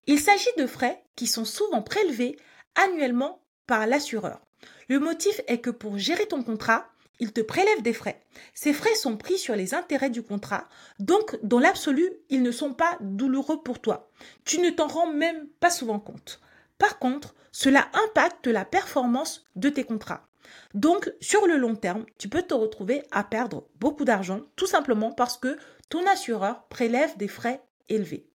Il 0.07 0.19
s'agit 0.19 0.49
de 0.57 0.67
frais 0.67 1.03
qui 1.15 1.27
sont 1.27 1.45
souvent 1.45 1.81
prélevés 1.81 2.37
annuellement 2.75 3.41
par 3.67 3.87
l'assureur. 3.87 4.41
Le 4.89 4.99
motif 4.99 5.39
est 5.47 5.59
que 5.59 5.69
pour 5.69 5.97
gérer 5.97 6.25
ton 6.25 6.43
contrat, 6.43 6.89
il 7.19 7.31
te 7.31 7.41
prélève 7.41 7.81
des 7.81 7.93
frais. 7.93 8.21
Ces 8.53 8.73
frais 8.73 8.95
sont 8.95 9.15
pris 9.15 9.37
sur 9.37 9.55
les 9.55 9.73
intérêts 9.73 10.09
du 10.09 10.23
contrat, 10.23 10.67
donc 10.99 11.37
dans 11.43 11.59
l'absolu, 11.59 12.09
ils 12.29 12.41
ne 12.41 12.51
sont 12.51 12.73
pas 12.73 12.97
douloureux 12.99 13.61
pour 13.61 13.79
toi. 13.79 14.09
Tu 14.43 14.59
ne 14.59 14.71
t'en 14.71 14.87
rends 14.87 15.11
même 15.11 15.47
pas 15.59 15.69
souvent 15.69 15.99
compte. 15.99 16.41
Par 16.77 16.99
contre, 16.99 17.35
cela 17.51 17.87
impacte 17.93 18.47
la 18.47 18.65
performance 18.65 19.45
de 19.55 19.69
tes 19.69 19.83
contrats. 19.83 20.27
Donc, 20.73 21.11
sur 21.21 21.47
le 21.47 21.57
long 21.57 21.75
terme, 21.75 22.05
tu 22.17 22.29
peux 22.29 22.41
te 22.41 22.53
retrouver 22.53 23.03
à 23.11 23.23
perdre 23.23 23.67
beaucoup 23.79 24.05
d'argent, 24.05 24.41
tout 24.55 24.67
simplement 24.67 25.11
parce 25.11 25.37
que 25.37 25.57
ton 25.89 26.05
assureur 26.07 26.67
prélève 26.67 27.15
des 27.17 27.27
frais 27.27 27.63
élevés. 27.89 28.27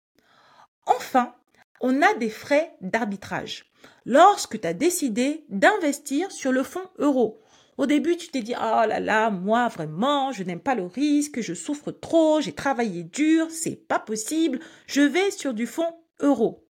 Enfin, 0.87 1.35
on 1.81 2.03
a 2.03 2.15
des 2.15 2.31
frais 2.31 2.75
d'arbitrage. 2.81 3.71
Lorsque 4.05 4.61
tu 4.61 4.67
as 4.67 4.75
décidé 4.75 5.45
d'investir 5.49 6.31
sur 6.33 6.53
le 6.53 6.63
fonds 6.63 6.89
euro, 6.99 7.41
au 7.77 7.87
début, 7.87 8.17
tu 8.17 8.29
t'es 8.29 8.43
dit, 8.43 8.55
oh 8.57 8.85
là 8.87 8.99
là, 8.99 9.31
moi 9.31 9.69
vraiment, 9.69 10.33
je 10.33 10.43
n'aime 10.43 10.61
pas 10.61 10.75
le 10.75 10.87
risque, 10.87 11.41
je 11.41 11.55
souffre 11.55 11.93
trop, 11.93 12.41
j'ai 12.41 12.53
travaillé 12.53 13.05
dur, 13.05 13.47
c'est 13.51 13.77
pas 13.77 14.01
possible, 14.01 14.59
je 14.87 15.03
vais 15.03 15.31
sur 15.31 15.55
du 15.55 15.67
fonds 15.67 15.95
euro. 16.21 16.68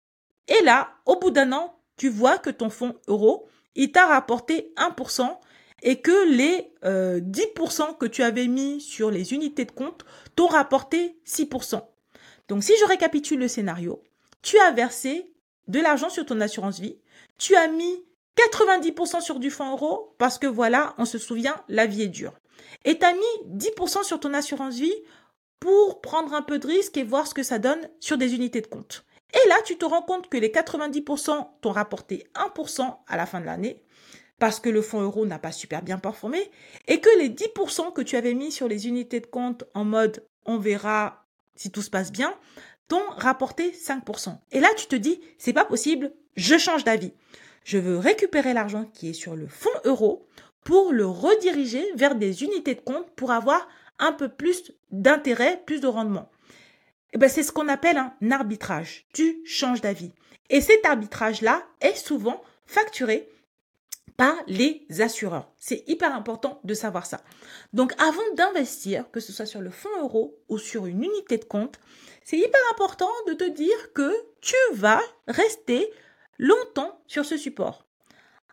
Et 0.48 0.62
là, 0.64 0.94
au 1.06 1.18
bout 1.18 1.32
d'un 1.32 1.52
an, 1.52 1.80
tu 1.98 2.10
vois 2.10 2.38
que 2.38 2.50
ton 2.50 2.70
fonds 2.70 2.96
euro, 3.08 3.48
il 3.76 3.92
t'a 3.92 4.06
rapporté 4.08 4.74
1% 4.78 5.38
et 5.84 6.02
que 6.02 6.30
les 6.30 6.72
10% 6.84 6.84
euh, 6.86 7.94
que 7.94 8.06
tu 8.06 8.24
avais 8.24 8.48
mis 8.48 8.82
sur 8.82 9.12
les 9.12 9.34
unités 9.34 9.66
de 9.66 9.72
compte 9.72 10.06
t'ont 10.36 10.48
rapporté 10.48 11.20
6%. 11.26 11.82
Donc 12.48 12.64
si 12.64 12.74
je 12.80 12.86
récapitule 12.86 13.40
le 13.40 13.48
scénario, 13.48 14.02
tu 14.42 14.58
as 14.60 14.72
versé 14.72 15.34
de 15.68 15.80
l'argent 15.80 16.10
sur 16.10 16.26
ton 16.26 16.40
assurance 16.42 16.80
vie, 16.80 16.98
tu 17.38 17.56
as 17.56 17.68
mis 17.68 18.06
90% 18.38 19.22
sur 19.22 19.40
du 19.40 19.50
fonds 19.50 19.72
euro 19.72 20.16
parce 20.18 20.40
que 20.40 20.48
voilà, 20.48 20.96
on 20.98 21.06
se 21.06 21.18
souvient, 21.18 21.56
la 21.68 21.86
vie 21.86 22.04
est 22.04 22.08
dure. 22.08 22.34
Et 22.86 22.98
tu 22.98 23.06
as 23.06 23.14
mis 23.14 23.58
10% 23.58 24.04
sur 24.04 24.20
ton 24.20 24.34
assurance 24.34 24.76
vie 24.76 24.94
pour 25.60 26.02
prendre 26.02 26.34
un 26.34 26.42
peu 26.42 26.60
de 26.60 26.68
risque 26.68 26.98
et 26.98 27.04
voir 27.04 27.28
ce 27.28 27.34
que 27.34 27.44
ça 27.44 27.60
donne 27.60 27.90
sur 28.00 28.18
des 28.18 28.36
unités 28.36 28.62
de 28.62 28.68
compte. 28.68 29.04
Et 29.34 29.50
là, 29.50 29.56
tu 29.66 29.78
te 29.78 29.86
rends 29.86 30.02
compte 30.02 30.30
que 30.30 30.38
les 30.38 30.50
90% 30.50 31.48
t'ont 31.62 31.72
rapporté 31.72 32.28
1% 32.36 32.98
à 33.08 33.18
la 33.18 33.26
fin 33.26 33.42
de 33.42 33.46
l'année 33.46 33.84
parce 34.40 34.60
que 34.60 34.70
le 34.70 34.82
fonds 34.82 35.02
euro 35.02 35.26
n'a 35.26 35.40
pas 35.40 35.52
super 35.52 35.82
bien 35.82 35.98
performé 35.98 36.40
et 36.88 37.02
que 37.02 37.10
les 37.18 37.30
10% 37.30 37.92
que 37.94 38.02
tu 38.02 38.16
avais 38.16 38.34
mis 38.34 38.52
sur 38.52 38.68
les 38.68 38.88
unités 38.88 39.20
de 39.20 39.26
compte 39.26 39.64
en 39.74 39.84
mode 39.84 40.26
on 40.46 40.58
verra 40.58 41.26
si 41.56 41.72
tout 41.72 41.82
se 41.82 41.90
passe 41.90 42.12
bien 42.12 42.34
t'ont 42.88 43.04
rapporté 43.18 43.72
5%. 43.72 44.38
Et 44.52 44.60
là, 44.62 44.70
tu 44.78 44.86
te 44.88 44.96
dis, 44.96 45.20
c'est 45.38 45.52
pas 45.52 45.66
possible, 45.66 46.14
je 46.36 46.58
change 46.58 46.86
d'avis 46.86 47.12
je 47.68 47.78
veux 47.78 47.98
récupérer 47.98 48.54
l'argent 48.54 48.86
qui 48.94 49.10
est 49.10 49.14
sur 49.14 49.36
le 49.36 49.46
fonds 49.46 49.70
euro 49.84 50.26
pour 50.64 50.94
le 50.94 51.06
rediriger 51.06 51.86
vers 51.96 52.16
des 52.16 52.46
unités 52.46 52.76
de 52.76 52.80
compte 52.80 53.12
pour 53.18 53.32
avoir 53.32 53.68
un 54.00 54.14
peu 54.14 54.30
plus 54.30 54.72
d'intérêt, 54.90 55.62
plus 55.66 55.82
de 55.82 55.88
rendement. 55.88 56.30
Eh 57.18 57.20
ben, 57.20 57.30
c'est 57.30 57.42
ce 57.42 57.52
qu'on 57.52 57.68
appelle 57.68 57.98
un 57.98 58.14
arbitrage. 58.30 59.08
Tu 59.12 59.42
changes 59.44 59.82
d'avis. 59.82 60.12
Et 60.52 60.62
cet 60.62 60.86
arbitrage-là 60.86 61.64
est 61.82 61.96
souvent 61.96 62.44
facturé 62.68 63.28
par 64.18 64.36
les 64.46 64.86
assureurs. 65.00 65.52
C'est 65.58 65.84
hyper 65.88 66.14
important 66.14 66.62
de 66.64 66.76
savoir 66.76 67.08
ça. 67.08 67.22
Donc 67.74 67.92
avant 68.00 68.22
d'investir, 68.36 69.10
que 69.10 69.20
ce 69.20 69.34
soit 69.34 69.48
sur 69.48 69.62
le 69.62 69.72
fonds 69.72 69.90
euro 70.00 70.38
ou 70.48 70.60
sur 70.60 70.86
une 70.86 71.04
unité 71.04 71.40
de 71.40 71.46
compte, 71.46 71.80
c'est 72.24 72.38
hyper 72.38 72.62
important 72.72 73.10
de 73.26 73.34
te 73.34 73.50
dire 73.50 73.94
que 73.96 74.14
tu 74.42 74.56
vas 74.74 75.02
rester 75.28 75.92
longtemps 76.38 77.02
sur 77.08 77.26
ce 77.26 77.36
support. 77.36 77.88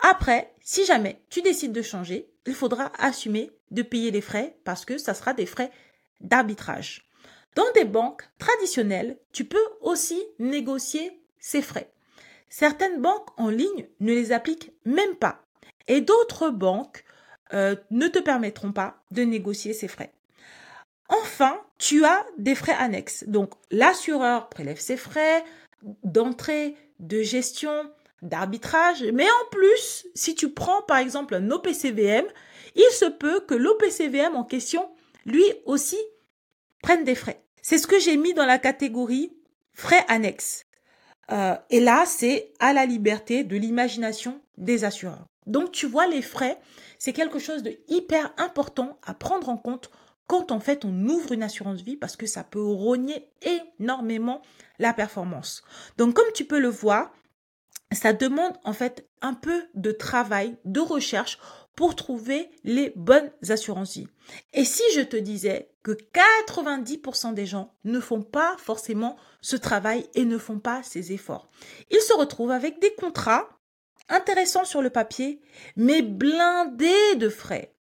Après, 0.00 0.54
si 0.62 0.86
jamais 0.86 1.20
tu 1.28 1.42
décides 1.42 1.72
de 1.72 1.82
changer, 1.82 2.30
il 2.46 2.54
faudra 2.54 2.90
assumer 2.98 3.50
de 3.72 3.82
payer 3.82 4.10
les 4.10 4.22
frais 4.22 4.56
parce 4.64 4.86
que 4.86 4.96
ça 4.96 5.12
sera 5.12 5.34
des 5.34 5.44
frais 5.44 5.70
d'arbitrage. 6.22 7.04
Dans 7.54 7.70
des 7.74 7.84
banques 7.84 8.24
traditionnelles, 8.38 9.18
tu 9.32 9.44
peux 9.44 9.66
aussi 9.80 10.22
négocier 10.38 11.22
ces 11.38 11.62
frais. 11.62 11.92
Certaines 12.48 13.00
banques 13.00 13.28
en 13.38 13.48
ligne 13.48 13.88
ne 14.00 14.12
les 14.12 14.32
appliquent 14.32 14.72
même 14.84 15.16
pas 15.16 15.42
et 15.86 16.00
d'autres 16.00 16.50
banques 16.50 17.04
euh, 17.52 17.76
ne 17.90 18.08
te 18.08 18.18
permettront 18.18 18.72
pas 18.72 19.02
de 19.10 19.22
négocier 19.22 19.72
ces 19.72 19.88
frais. 19.88 20.12
Enfin, 21.08 21.60
tu 21.78 22.04
as 22.04 22.24
des 22.38 22.54
frais 22.54 22.76
annexes. 22.78 23.24
Donc, 23.26 23.52
l'assureur 23.70 24.48
prélève 24.48 24.80
ses 24.80 24.96
frais 24.96 25.44
d'entrée, 26.02 26.76
de 26.98 27.22
gestion, 27.22 27.90
d'arbitrage. 28.22 29.04
Mais 29.12 29.26
en 29.26 29.50
plus, 29.50 30.06
si 30.14 30.34
tu 30.34 30.50
prends 30.50 30.82
par 30.82 30.96
exemple 30.96 31.34
un 31.34 31.50
OPCVM, 31.50 32.24
il 32.74 32.90
se 32.92 33.04
peut 33.04 33.40
que 33.40 33.54
l'OPCVM 33.54 34.34
en 34.34 34.44
question, 34.44 34.88
lui 35.26 35.44
aussi, 35.66 35.98
prenne 36.82 37.04
des 37.04 37.14
frais. 37.14 37.43
C'est 37.66 37.78
ce 37.78 37.86
que 37.86 37.98
j'ai 37.98 38.18
mis 38.18 38.34
dans 38.34 38.44
la 38.44 38.58
catégorie 38.58 39.32
frais 39.72 40.04
annexes. 40.08 40.66
Euh, 41.32 41.56
et 41.70 41.80
là, 41.80 42.04
c'est 42.06 42.52
à 42.60 42.74
la 42.74 42.84
liberté 42.84 43.42
de 43.42 43.56
l'imagination 43.56 44.38
des 44.58 44.84
assureurs. 44.84 45.24
Donc, 45.46 45.72
tu 45.72 45.86
vois, 45.86 46.06
les 46.06 46.20
frais, 46.20 46.60
c'est 46.98 47.14
quelque 47.14 47.38
chose 47.38 47.62
de 47.62 47.74
hyper 47.88 48.34
important 48.36 48.98
à 49.02 49.14
prendre 49.14 49.48
en 49.48 49.56
compte 49.56 49.90
quand 50.26 50.52
en 50.52 50.60
fait 50.60 50.84
on 50.84 51.08
ouvre 51.08 51.32
une 51.32 51.42
assurance 51.42 51.80
vie 51.80 51.96
parce 51.96 52.16
que 52.16 52.26
ça 52.26 52.44
peut 52.44 52.62
rogner 52.62 53.30
énormément 53.78 54.42
la 54.78 54.92
performance. 54.92 55.62
Donc 55.96 56.14
comme 56.14 56.32
tu 56.34 56.44
peux 56.44 56.60
le 56.60 56.68
voir, 56.68 57.12
ça 57.92 58.12
demande 58.12 58.54
en 58.64 58.72
fait 58.72 59.08
un 59.22 59.34
peu 59.34 59.64
de 59.74 59.90
travail, 59.90 60.56
de 60.64 60.80
recherche 60.80 61.38
pour 61.76 61.96
trouver 61.96 62.50
les 62.64 62.92
bonnes 62.96 63.30
assurances 63.48 63.96
vie. 63.96 64.08
Et 64.52 64.64
si 64.64 64.82
je 64.94 65.00
te 65.00 65.16
disais 65.16 65.70
que 65.82 65.92
90% 65.92 67.34
des 67.34 67.46
gens 67.46 67.74
ne 67.84 68.00
font 68.00 68.22
pas 68.22 68.56
forcément 68.58 69.16
ce 69.40 69.56
travail 69.56 70.08
et 70.14 70.24
ne 70.24 70.38
font 70.38 70.58
pas 70.58 70.82
ces 70.82 71.12
efforts, 71.12 71.48
ils 71.90 72.00
se 72.00 72.14
retrouvent 72.14 72.52
avec 72.52 72.80
des 72.80 72.94
contrats 72.94 73.48
intéressants 74.08 74.64
sur 74.64 74.82
le 74.82 74.90
papier, 74.90 75.40
mais 75.76 76.02
blindés 76.02 77.16
de 77.16 77.28
frais. 77.28 77.74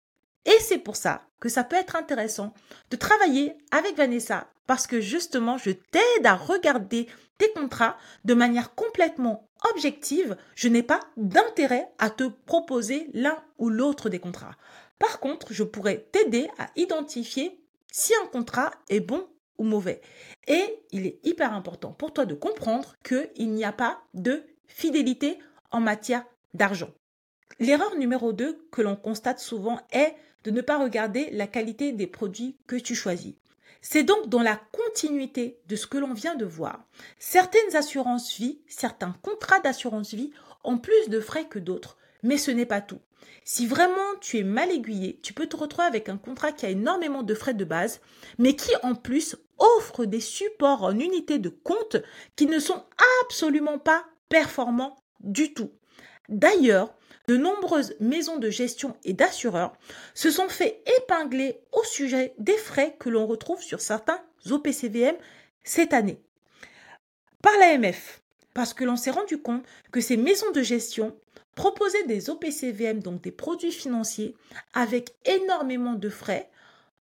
Et 0.45 0.57
c'est 0.61 0.79
pour 0.79 0.95
ça 0.95 1.27
que 1.39 1.49
ça 1.49 1.63
peut 1.63 1.75
être 1.75 1.95
intéressant 1.95 2.53
de 2.89 2.95
travailler 2.95 3.53
avec 3.71 3.95
Vanessa 3.97 4.47
parce 4.67 4.87
que 4.87 5.01
justement, 5.01 5.57
je 5.57 5.71
t'aide 5.71 6.25
à 6.25 6.35
regarder 6.35 7.07
tes 7.37 7.51
contrats 7.51 7.97
de 8.23 8.33
manière 8.33 8.73
complètement 8.75 9.49
objective. 9.69 10.37
Je 10.55 10.67
n'ai 10.67 10.83
pas 10.83 10.99
d'intérêt 11.17 11.91
à 11.99 12.09
te 12.09 12.23
proposer 12.45 13.09
l'un 13.13 13.37
ou 13.57 13.69
l'autre 13.69 14.09
des 14.09 14.19
contrats. 14.19 14.55
Par 14.99 15.19
contre, 15.19 15.53
je 15.53 15.63
pourrais 15.63 16.07
t'aider 16.11 16.47
à 16.57 16.69
identifier 16.75 17.59
si 17.91 18.13
un 18.23 18.27
contrat 18.27 18.71
est 18.89 18.99
bon 18.99 19.27
ou 19.57 19.63
mauvais. 19.63 20.01
Et 20.47 20.63
il 20.91 21.05
est 21.05 21.19
hyper 21.23 21.53
important 21.53 21.91
pour 21.91 22.13
toi 22.13 22.25
de 22.25 22.35
comprendre 22.35 22.95
qu'il 23.03 23.51
n'y 23.51 23.65
a 23.65 23.71
pas 23.71 24.01
de 24.13 24.43
fidélité 24.67 25.39
en 25.71 25.79
matière 25.79 26.25
d'argent. 26.53 26.91
L'erreur 27.59 27.95
numéro 27.95 28.33
2 28.33 28.67
que 28.71 28.81
l'on 28.81 28.95
constate 28.95 29.39
souvent 29.39 29.79
est 29.91 30.15
de 30.43 30.51
ne 30.51 30.61
pas 30.61 30.79
regarder 30.79 31.29
la 31.31 31.47
qualité 31.47 31.91
des 31.91 32.07
produits 32.07 32.57
que 32.65 32.75
tu 32.75 32.95
choisis. 32.95 33.35
C'est 33.81 34.03
donc 34.03 34.29
dans 34.29 34.41
la 34.41 34.55
continuité 34.71 35.59
de 35.67 35.75
ce 35.75 35.87
que 35.87 35.97
l'on 35.97 36.13
vient 36.13 36.35
de 36.35 36.45
voir. 36.45 36.85
Certaines 37.19 37.75
assurances 37.75 38.35
vie, 38.37 38.61
certains 38.67 39.15
contrats 39.23 39.59
d'assurance 39.59 40.13
vie 40.13 40.31
ont 40.63 40.77
plus 40.77 41.09
de 41.09 41.19
frais 41.19 41.45
que 41.45 41.59
d'autres, 41.59 41.97
mais 42.21 42.37
ce 42.37 42.51
n'est 42.51 42.67
pas 42.67 42.81
tout. 42.81 42.99
Si 43.43 43.65
vraiment 43.65 44.15
tu 44.19 44.37
es 44.37 44.43
mal 44.43 44.71
aiguillé, 44.71 45.19
tu 45.23 45.33
peux 45.33 45.47
te 45.47 45.57
retrouver 45.57 45.87
avec 45.87 46.09
un 46.09 46.17
contrat 46.17 46.51
qui 46.51 46.65
a 46.65 46.69
énormément 46.69 47.23
de 47.23 47.33
frais 47.33 47.55
de 47.55 47.65
base, 47.65 48.01
mais 48.37 48.55
qui 48.55 48.71
en 48.83 48.93
plus 48.93 49.35
offre 49.57 50.05
des 50.05 50.19
supports 50.19 50.83
en 50.83 50.97
unité 50.97 51.39
de 51.39 51.49
compte 51.49 51.97
qui 52.35 52.45
ne 52.45 52.59
sont 52.59 52.83
absolument 53.23 53.79
pas 53.79 54.05
performants 54.29 54.95
du 55.19 55.53
tout. 55.53 55.71
D'ailleurs, 56.29 56.93
de 57.31 57.37
nombreuses 57.37 57.95
maisons 58.01 58.39
de 58.39 58.49
gestion 58.49 58.97
et 59.05 59.13
d'assureurs 59.13 59.71
se 60.13 60.29
sont 60.29 60.49
fait 60.49 60.83
épingler 60.97 61.61
au 61.71 61.81
sujet 61.85 62.33
des 62.39 62.57
frais 62.57 62.97
que 62.99 63.07
l'on 63.07 63.25
retrouve 63.25 63.61
sur 63.61 63.79
certains 63.79 64.21
OPCVM 64.49 65.15
cette 65.63 65.93
année. 65.93 66.21
Par 67.41 67.53
l'AMF, 67.57 68.21
parce 68.53 68.73
que 68.73 68.83
l'on 68.83 68.97
s'est 68.97 69.11
rendu 69.11 69.37
compte 69.37 69.63
que 69.93 70.01
ces 70.01 70.17
maisons 70.17 70.51
de 70.51 70.61
gestion 70.61 71.15
proposaient 71.55 72.03
des 72.03 72.29
OPCVM, 72.29 72.99
donc 72.99 73.21
des 73.21 73.31
produits 73.31 73.71
financiers, 73.71 74.35
avec 74.73 75.15
énormément 75.23 75.93
de 75.93 76.09
frais, 76.09 76.49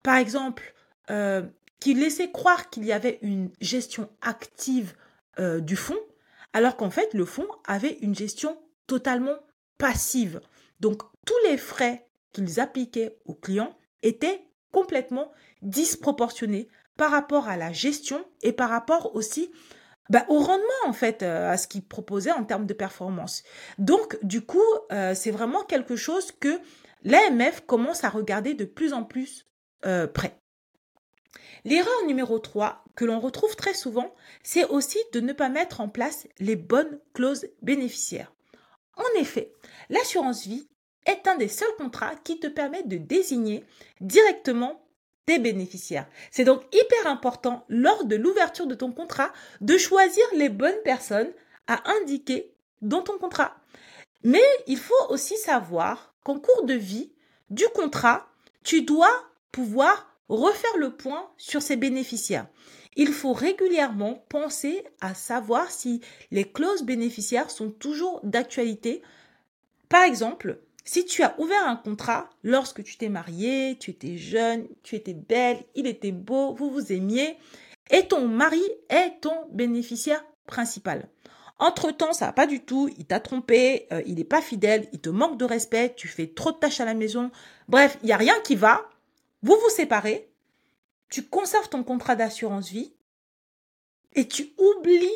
par 0.04 0.18
exemple, 0.18 0.74
euh, 1.12 1.44
qui 1.80 1.94
laissait 1.94 2.32
croire 2.32 2.70
qu'il 2.70 2.84
y 2.84 2.92
avait 2.92 3.20
une 3.22 3.52
gestion 3.62 4.10
active 4.22 4.96
euh, 5.40 5.62
du 5.62 5.78
fonds, 5.78 6.04
alors 6.52 6.76
qu'en 6.76 6.90
fait, 6.90 7.14
le 7.14 7.24
fonds 7.24 7.48
avait 7.66 8.00
une 8.02 8.16
gestion 8.16 8.58
totalement 8.86 9.38
passive. 9.80 10.42
Donc, 10.80 11.02
tous 11.26 11.38
les 11.50 11.58
frais 11.58 12.08
qu'ils 12.32 12.60
appliquaient 12.60 13.18
aux 13.26 13.34
clients 13.34 13.76
étaient 14.04 14.46
complètement 14.72 15.32
disproportionnés 15.64 16.68
par 16.96 17.12
rapport 17.12 17.48
à 17.48 17.58
la 17.58 17.72
gestion 17.72 18.24
et 18.44 18.52
par 18.52 18.70
rapport 18.70 19.16
aussi 19.16 19.50
bah, 20.10 20.26
au 20.28 20.40
rendement 20.40 20.86
en 20.86 20.94
fait 20.94 21.24
euh, 21.24 21.52
à 21.52 21.58
ce 21.58 21.68
qu'ils 21.68 21.86
proposaient 21.86 22.32
en 22.32 22.44
termes 22.44 22.66
de 22.66 22.74
performance. 22.74 23.44
Donc 23.78 24.18
du 24.24 24.42
coup, 24.42 24.62
euh, 24.92 25.14
c'est 25.16 25.32
vraiment 25.32 25.64
quelque 25.64 25.96
chose 25.96 26.32
que 26.32 26.60
l'AMF 27.04 27.62
commence 27.66 28.04
à 28.04 28.10
regarder 28.10 28.54
de 28.54 28.66
plus 28.66 28.94
en 28.94 29.04
plus 29.04 29.48
euh, 29.86 30.08
près. 30.08 30.36
L'erreur 31.64 32.06
numéro 32.08 32.40
3 32.40 32.84
que 32.96 33.06
l'on 33.06 33.20
retrouve 33.20 33.56
très 33.56 33.74
souvent, 33.74 34.14
c'est 34.44 34.66
aussi 34.66 34.98
de 35.14 35.20
ne 35.20 35.34
pas 35.34 35.50
mettre 35.50 35.80
en 35.82 35.90
place 35.90 36.28
les 36.40 36.56
bonnes 36.56 37.00
clauses 37.14 37.48
bénéficiaires. 37.62 38.34
En 39.00 39.20
effet, 39.20 39.54
l'assurance 39.90 40.46
vie 40.46 40.68
est 41.06 41.28
un 41.28 41.36
des 41.36 41.48
seuls 41.48 41.76
contrats 41.78 42.16
qui 42.24 42.40
te 42.40 42.48
permet 42.48 42.84
de 42.84 42.98
désigner 42.98 43.64
directement 44.02 44.86
tes 45.26 45.40
bénéficiaires. 45.40 46.08
C'est 46.32 46.44
donc 46.44 46.64
hyper 46.74 47.08
important 47.08 47.66
lors 47.70 48.06
de 48.06 48.16
l'ouverture 48.16 48.68
de 48.68 48.76
ton 48.76 48.92
contrat 48.92 49.32
de 49.62 49.78
choisir 49.78 50.26
les 50.36 50.50
bonnes 50.50 50.82
personnes 50.84 51.32
à 51.68 51.82
indiquer 52.02 52.54
dans 52.82 53.02
ton 53.02 53.18
contrat. 53.18 53.56
Mais 54.24 54.44
il 54.68 54.78
faut 54.78 54.94
aussi 55.10 55.38
savoir 55.38 56.14
qu'en 56.24 56.40
cours 56.40 56.66
de 56.66 56.74
vie 56.74 57.14
du 57.50 57.66
contrat, 57.74 58.28
tu 58.64 58.82
dois 58.82 59.12
pouvoir 59.52 60.10
refaire 60.28 60.78
le 60.78 60.96
point 60.96 61.32
sur 61.38 61.62
ces 61.62 61.78
bénéficiaires. 61.78 62.48
Il 63.02 63.14
faut 63.14 63.32
régulièrement 63.32 64.26
penser 64.28 64.84
à 65.00 65.14
savoir 65.14 65.72
si 65.72 66.02
les 66.32 66.44
clauses 66.44 66.84
bénéficiaires 66.84 67.50
sont 67.50 67.72
toujours 67.72 68.20
d'actualité. 68.26 69.02
Par 69.88 70.04
exemple, 70.04 70.60
si 70.84 71.06
tu 71.06 71.24
as 71.24 71.34
ouvert 71.40 71.66
un 71.66 71.78
contrat 71.78 72.30
lorsque 72.44 72.84
tu 72.84 72.98
t'es 72.98 73.08
marié, 73.08 73.78
tu 73.80 73.92
étais 73.92 74.18
jeune, 74.18 74.68
tu 74.84 74.98
étais 74.98 75.14
belle, 75.14 75.64
il 75.76 75.88
était 75.88 76.12
beau, 76.12 76.54
vous 76.54 76.70
vous 76.70 76.92
aimiez, 76.92 77.38
et 77.90 78.06
ton 78.06 78.28
mari 78.28 78.62
est 78.90 79.22
ton 79.22 79.48
bénéficiaire 79.50 80.26
principal. 80.46 81.08
Entre-temps, 81.58 82.12
ça 82.12 82.26
va 82.26 82.34
pas 82.34 82.48
du 82.48 82.60
tout, 82.66 82.90
il 82.98 83.06
t'a 83.06 83.22
trompé, 83.22 83.88
euh, 83.94 84.02
il 84.08 84.16
n'est 84.16 84.26
pas 84.26 84.42
fidèle, 84.42 84.90
il 84.92 85.00
te 85.00 85.10
manque 85.10 85.38
de 85.38 85.46
respect, 85.46 85.94
tu 85.96 86.10
fais 86.10 86.28
trop 86.28 86.52
de 86.52 86.58
tâches 86.58 86.82
à 86.82 86.86
la 86.86 86.96
maison. 86.96 87.32
Bref, 87.70 87.98
il 88.04 88.08
n'y 88.08 88.12
a 88.12 88.18
rien 88.18 88.36
qui 88.44 88.58
va. 88.58 88.90
Vous 89.42 89.56
vous 89.56 89.70
séparez, 89.70 90.29
tu 91.10 91.28
conserves 91.28 91.70
ton 91.70 91.84
contrat 91.84 92.16
d'assurance 92.16 92.70
vie 92.70 92.94
et 94.14 94.28
tu 94.28 94.54
oublies 94.58 95.10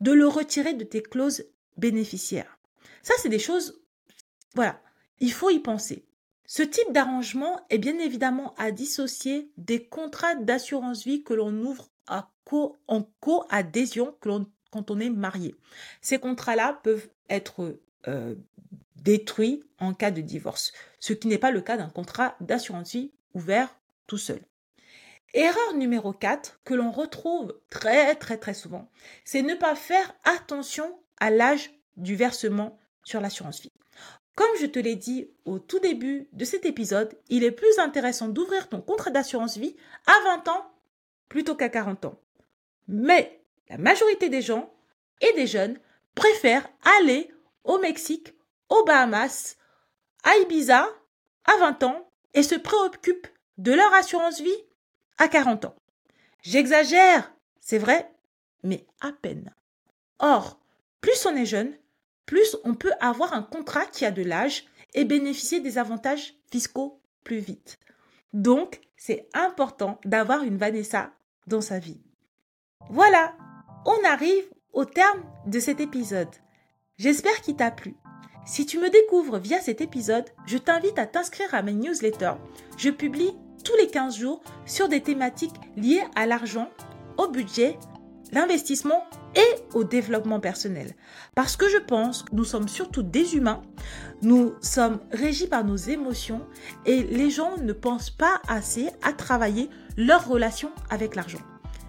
de 0.00 0.12
le 0.12 0.26
retirer 0.26 0.74
de 0.74 0.84
tes 0.84 1.02
clauses 1.02 1.44
bénéficiaires. 1.76 2.58
Ça, 3.02 3.14
c'est 3.18 3.28
des 3.28 3.38
choses, 3.38 3.80
voilà, 4.54 4.80
il 5.18 5.32
faut 5.32 5.50
y 5.50 5.58
penser. 5.58 6.06
Ce 6.46 6.62
type 6.62 6.92
d'arrangement 6.92 7.60
est 7.70 7.78
bien 7.78 7.98
évidemment 7.98 8.54
à 8.56 8.72
dissocier 8.72 9.52
des 9.56 9.86
contrats 9.86 10.34
d'assurance 10.34 11.04
vie 11.04 11.22
que 11.22 11.34
l'on 11.34 11.54
ouvre 11.64 11.90
en 12.88 13.02
co-adhésion 13.20 14.16
quand 14.20 14.90
on 14.90 14.98
est 14.98 15.10
marié. 15.10 15.54
Ces 16.00 16.18
contrats-là 16.18 16.80
peuvent 16.82 17.08
être 17.28 17.78
euh, 18.08 18.34
détruits 18.96 19.62
en 19.78 19.94
cas 19.94 20.10
de 20.10 20.20
divorce, 20.20 20.72
ce 20.98 21.12
qui 21.12 21.28
n'est 21.28 21.38
pas 21.38 21.52
le 21.52 21.60
cas 21.60 21.76
d'un 21.76 21.88
contrat 21.88 22.36
d'assurance 22.40 22.92
vie 22.92 23.12
ouvert 23.34 23.78
tout 24.08 24.18
seul. 24.18 24.40
Erreur 25.32 25.74
numéro 25.74 26.12
4 26.12 26.60
que 26.64 26.74
l'on 26.74 26.90
retrouve 26.90 27.56
très 27.70 28.16
très 28.16 28.36
très 28.36 28.54
souvent, 28.54 28.90
c'est 29.24 29.42
ne 29.42 29.54
pas 29.54 29.76
faire 29.76 30.12
attention 30.24 30.98
à 31.20 31.30
l'âge 31.30 31.70
du 31.96 32.16
versement 32.16 32.78
sur 33.04 33.20
l'assurance 33.20 33.60
vie. 33.60 33.72
Comme 34.34 34.56
je 34.60 34.66
te 34.66 34.78
l'ai 34.78 34.96
dit 34.96 35.30
au 35.44 35.58
tout 35.58 35.78
début 35.78 36.28
de 36.32 36.44
cet 36.44 36.64
épisode, 36.64 37.16
il 37.28 37.44
est 37.44 37.52
plus 37.52 37.78
intéressant 37.78 38.28
d'ouvrir 38.28 38.68
ton 38.68 38.80
contrat 38.80 39.10
d'assurance 39.10 39.56
vie 39.56 39.76
à 40.06 40.36
20 40.36 40.48
ans 40.48 40.72
plutôt 41.28 41.54
qu'à 41.54 41.68
40 41.68 42.06
ans. 42.06 42.20
Mais 42.88 43.44
la 43.68 43.78
majorité 43.78 44.30
des 44.30 44.42
gens 44.42 44.72
et 45.20 45.32
des 45.34 45.46
jeunes 45.46 45.78
préfèrent 46.16 46.68
aller 47.00 47.30
au 47.62 47.78
Mexique, 47.78 48.34
aux 48.68 48.84
Bahamas, 48.84 49.56
à 50.24 50.36
Ibiza 50.38 50.88
à 51.44 51.56
20 51.58 51.82
ans 51.84 52.10
et 52.34 52.42
se 52.42 52.56
préoccupent 52.56 53.28
de 53.58 53.72
leur 53.72 53.92
assurance 53.94 54.40
vie 54.40 54.64
à 55.20 55.28
40 55.28 55.66
ans. 55.66 55.76
J'exagère, 56.42 57.32
c'est 57.60 57.78
vrai, 57.78 58.10
mais 58.64 58.86
à 59.00 59.12
peine. 59.12 59.54
Or, 60.18 60.58
plus 61.00 61.26
on 61.26 61.36
est 61.36 61.46
jeune, 61.46 61.72
plus 62.26 62.56
on 62.64 62.74
peut 62.74 62.92
avoir 63.00 63.34
un 63.34 63.42
contrat 63.42 63.86
qui 63.86 64.04
a 64.04 64.10
de 64.10 64.22
l'âge 64.22 64.64
et 64.94 65.04
bénéficier 65.04 65.60
des 65.60 65.78
avantages 65.78 66.34
fiscaux 66.50 67.00
plus 67.22 67.38
vite. 67.38 67.78
Donc, 68.32 68.80
c'est 68.96 69.28
important 69.34 70.00
d'avoir 70.04 70.42
une 70.42 70.56
Vanessa 70.56 71.12
dans 71.46 71.60
sa 71.60 71.78
vie. 71.78 72.00
Voilà, 72.88 73.34
on 73.84 74.04
arrive 74.04 74.44
au 74.72 74.84
terme 74.84 75.22
de 75.46 75.60
cet 75.60 75.80
épisode. 75.80 76.34
J'espère 76.96 77.40
qu'il 77.42 77.56
t'a 77.56 77.70
plu. 77.70 77.94
Si 78.46 78.64
tu 78.64 78.78
me 78.78 78.88
découvres 78.88 79.38
via 79.38 79.60
cet 79.60 79.80
épisode, 79.80 80.28
je 80.46 80.56
t'invite 80.56 80.98
à 80.98 81.06
t'inscrire 81.06 81.54
à 81.54 81.62
mes 81.62 81.74
newsletters. 81.74 82.36
Je 82.78 82.90
publie 82.90 83.36
tous 83.62 83.76
les 83.76 83.88
15 83.88 84.16
jours 84.16 84.40
sur 84.66 84.88
des 84.88 85.00
thématiques 85.00 85.54
liées 85.76 86.02
à 86.14 86.26
l'argent, 86.26 86.70
au 87.18 87.28
budget, 87.28 87.78
l'investissement 88.32 89.04
et 89.34 89.74
au 89.74 89.84
développement 89.84 90.40
personnel. 90.40 90.94
Parce 91.34 91.56
que 91.56 91.68
je 91.68 91.78
pense 91.78 92.22
que 92.22 92.34
nous 92.34 92.44
sommes 92.44 92.68
surtout 92.68 93.02
des 93.02 93.36
humains, 93.36 93.62
nous 94.22 94.54
sommes 94.60 95.00
régis 95.12 95.48
par 95.48 95.64
nos 95.64 95.76
émotions 95.76 96.46
et 96.86 97.02
les 97.02 97.30
gens 97.30 97.56
ne 97.58 97.72
pensent 97.72 98.10
pas 98.10 98.40
assez 98.48 98.88
à 99.02 99.12
travailler 99.12 99.68
leur 99.96 100.28
relation 100.28 100.70
avec 100.90 101.14
l'argent. 101.14 101.40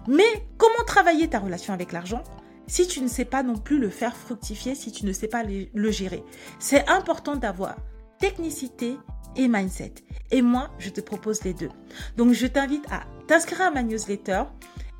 Mais 0.08 0.46
comment 0.58 0.84
travailler 0.86 1.28
ta 1.28 1.38
relation 1.38 1.72
avec 1.72 1.92
l'argent 1.92 2.22
si 2.68 2.86
tu 2.86 3.00
ne 3.00 3.08
sais 3.08 3.24
pas 3.24 3.42
non 3.42 3.56
plus 3.56 3.78
le 3.78 3.90
faire 3.90 4.16
fructifier, 4.16 4.74
si 4.74 4.92
tu 4.92 5.04
ne 5.04 5.12
sais 5.12 5.28
pas 5.28 5.42
le 5.44 5.90
gérer? 5.90 6.22
C'est 6.58 6.88
important 6.88 7.36
d'avoir 7.36 7.76
technicité 8.18 8.96
et 9.36 9.48
mindset. 9.48 9.94
Et 10.30 10.42
moi, 10.42 10.70
je 10.78 10.90
te 10.90 11.00
propose 11.00 11.42
les 11.44 11.54
deux. 11.54 11.70
Donc, 12.16 12.32
je 12.32 12.46
t'invite 12.46 12.84
à 12.90 13.04
t'inscrire 13.26 13.62
à 13.62 13.70
ma 13.70 13.82
newsletter. 13.82 14.44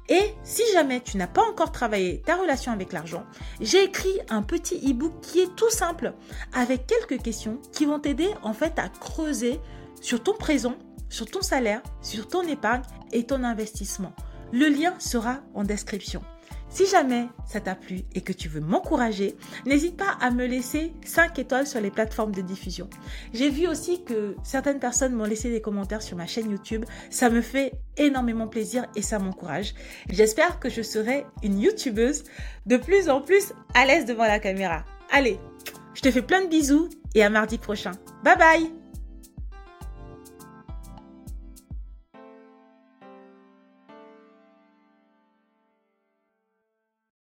Et 0.09 0.35
si 0.43 0.63
jamais 0.73 1.01
tu 1.01 1.17
n'as 1.17 1.27
pas 1.27 1.43
encore 1.43 1.73
travaillé 1.73 2.21
ta 2.23 2.37
relation 2.37 2.73
avec 2.73 2.93
l'argent, 2.93 3.25
j'ai 3.61 3.85
écrit 3.85 4.19
un 4.29 4.43
petit 4.43 4.77
e-book 4.91 5.13
qui 5.23 5.41
est 5.41 5.55
tout 5.55 5.71
simple 5.71 6.13
avec 6.53 6.87
quelques 6.87 7.23
questions 7.23 7.61
qui 7.73 7.87
vont 7.87 8.01
t'aider 8.01 8.29
en 8.43 8.53
fait 8.53 8.79
à 8.79 8.89
creuser 8.89 9.61
sur 10.01 10.23
ton 10.23 10.35
présent, 10.35 10.75
sur 11.09 11.31
ton 11.31 11.41
salaire, 11.41 11.83
sur 12.03 12.27
ton 12.27 12.43
épargne 12.43 12.83
et 13.13 13.25
ton 13.25 13.45
investissement. 13.45 14.13
Le 14.53 14.69
lien 14.69 14.95
sera 14.99 15.41
en 15.55 15.63
description. 15.65 16.23
Si 16.73 16.87
jamais 16.87 17.29
ça 17.47 17.61
t'a 17.61 17.75
plu 17.75 18.01
et 18.15 18.23
que 18.23 18.33
tu 18.33 18.49
veux 18.49 18.61
m'encourager, 18.61 19.37
n'hésite 19.67 19.97
pas 19.97 20.17
à 20.21 20.31
me 20.31 20.47
laisser 20.47 20.95
5 21.05 21.39
étoiles 21.39 21.67
sur 21.67 21.83
les 21.83 21.91
plateformes 21.91 22.33
de 22.33 22.41
diffusion. 22.41 22.89
J'ai 23.35 23.51
vu 23.51 23.69
aussi 23.69 24.03
que 24.05 24.37
certaines 24.43 24.79
personnes 24.79 25.13
m'ont 25.13 25.25
laissé 25.25 25.51
des 25.51 25.61
commentaires 25.61 26.01
sur 26.01 26.17
ma 26.17 26.27
chaîne 26.27 26.51
YouTube. 26.51 26.87
Ça 27.11 27.29
me 27.29 27.43
fait 27.43 27.73
énormément 27.99 28.49
plaisir 28.49 28.87
et 28.97 29.03
ça 29.03 29.19
m'encourage. 29.19 29.75
J'espère 30.09 30.61
que 30.61 30.71
je 30.71 30.81
serai 30.81 31.27
une 31.43 31.61
YouTubeuse 31.61 32.25
de 32.65 32.79
plus 32.79 33.11
en 33.11 33.21
plus 33.21 33.53
à 33.75 33.85
l'aise 33.85 34.07
devant 34.07 34.25
la 34.25 34.39
caméra. 34.39 34.85
Allez, 35.11 35.39
je 35.93 36.01
te 36.01 36.11
fais 36.11 36.23
plein 36.23 36.43
de 36.43 36.49
bisous 36.49 36.89
et 37.15 37.23
à 37.23 37.29
mardi 37.29 37.59
prochain. 37.59 37.93
Bye 38.25 38.39
bye 38.39 38.82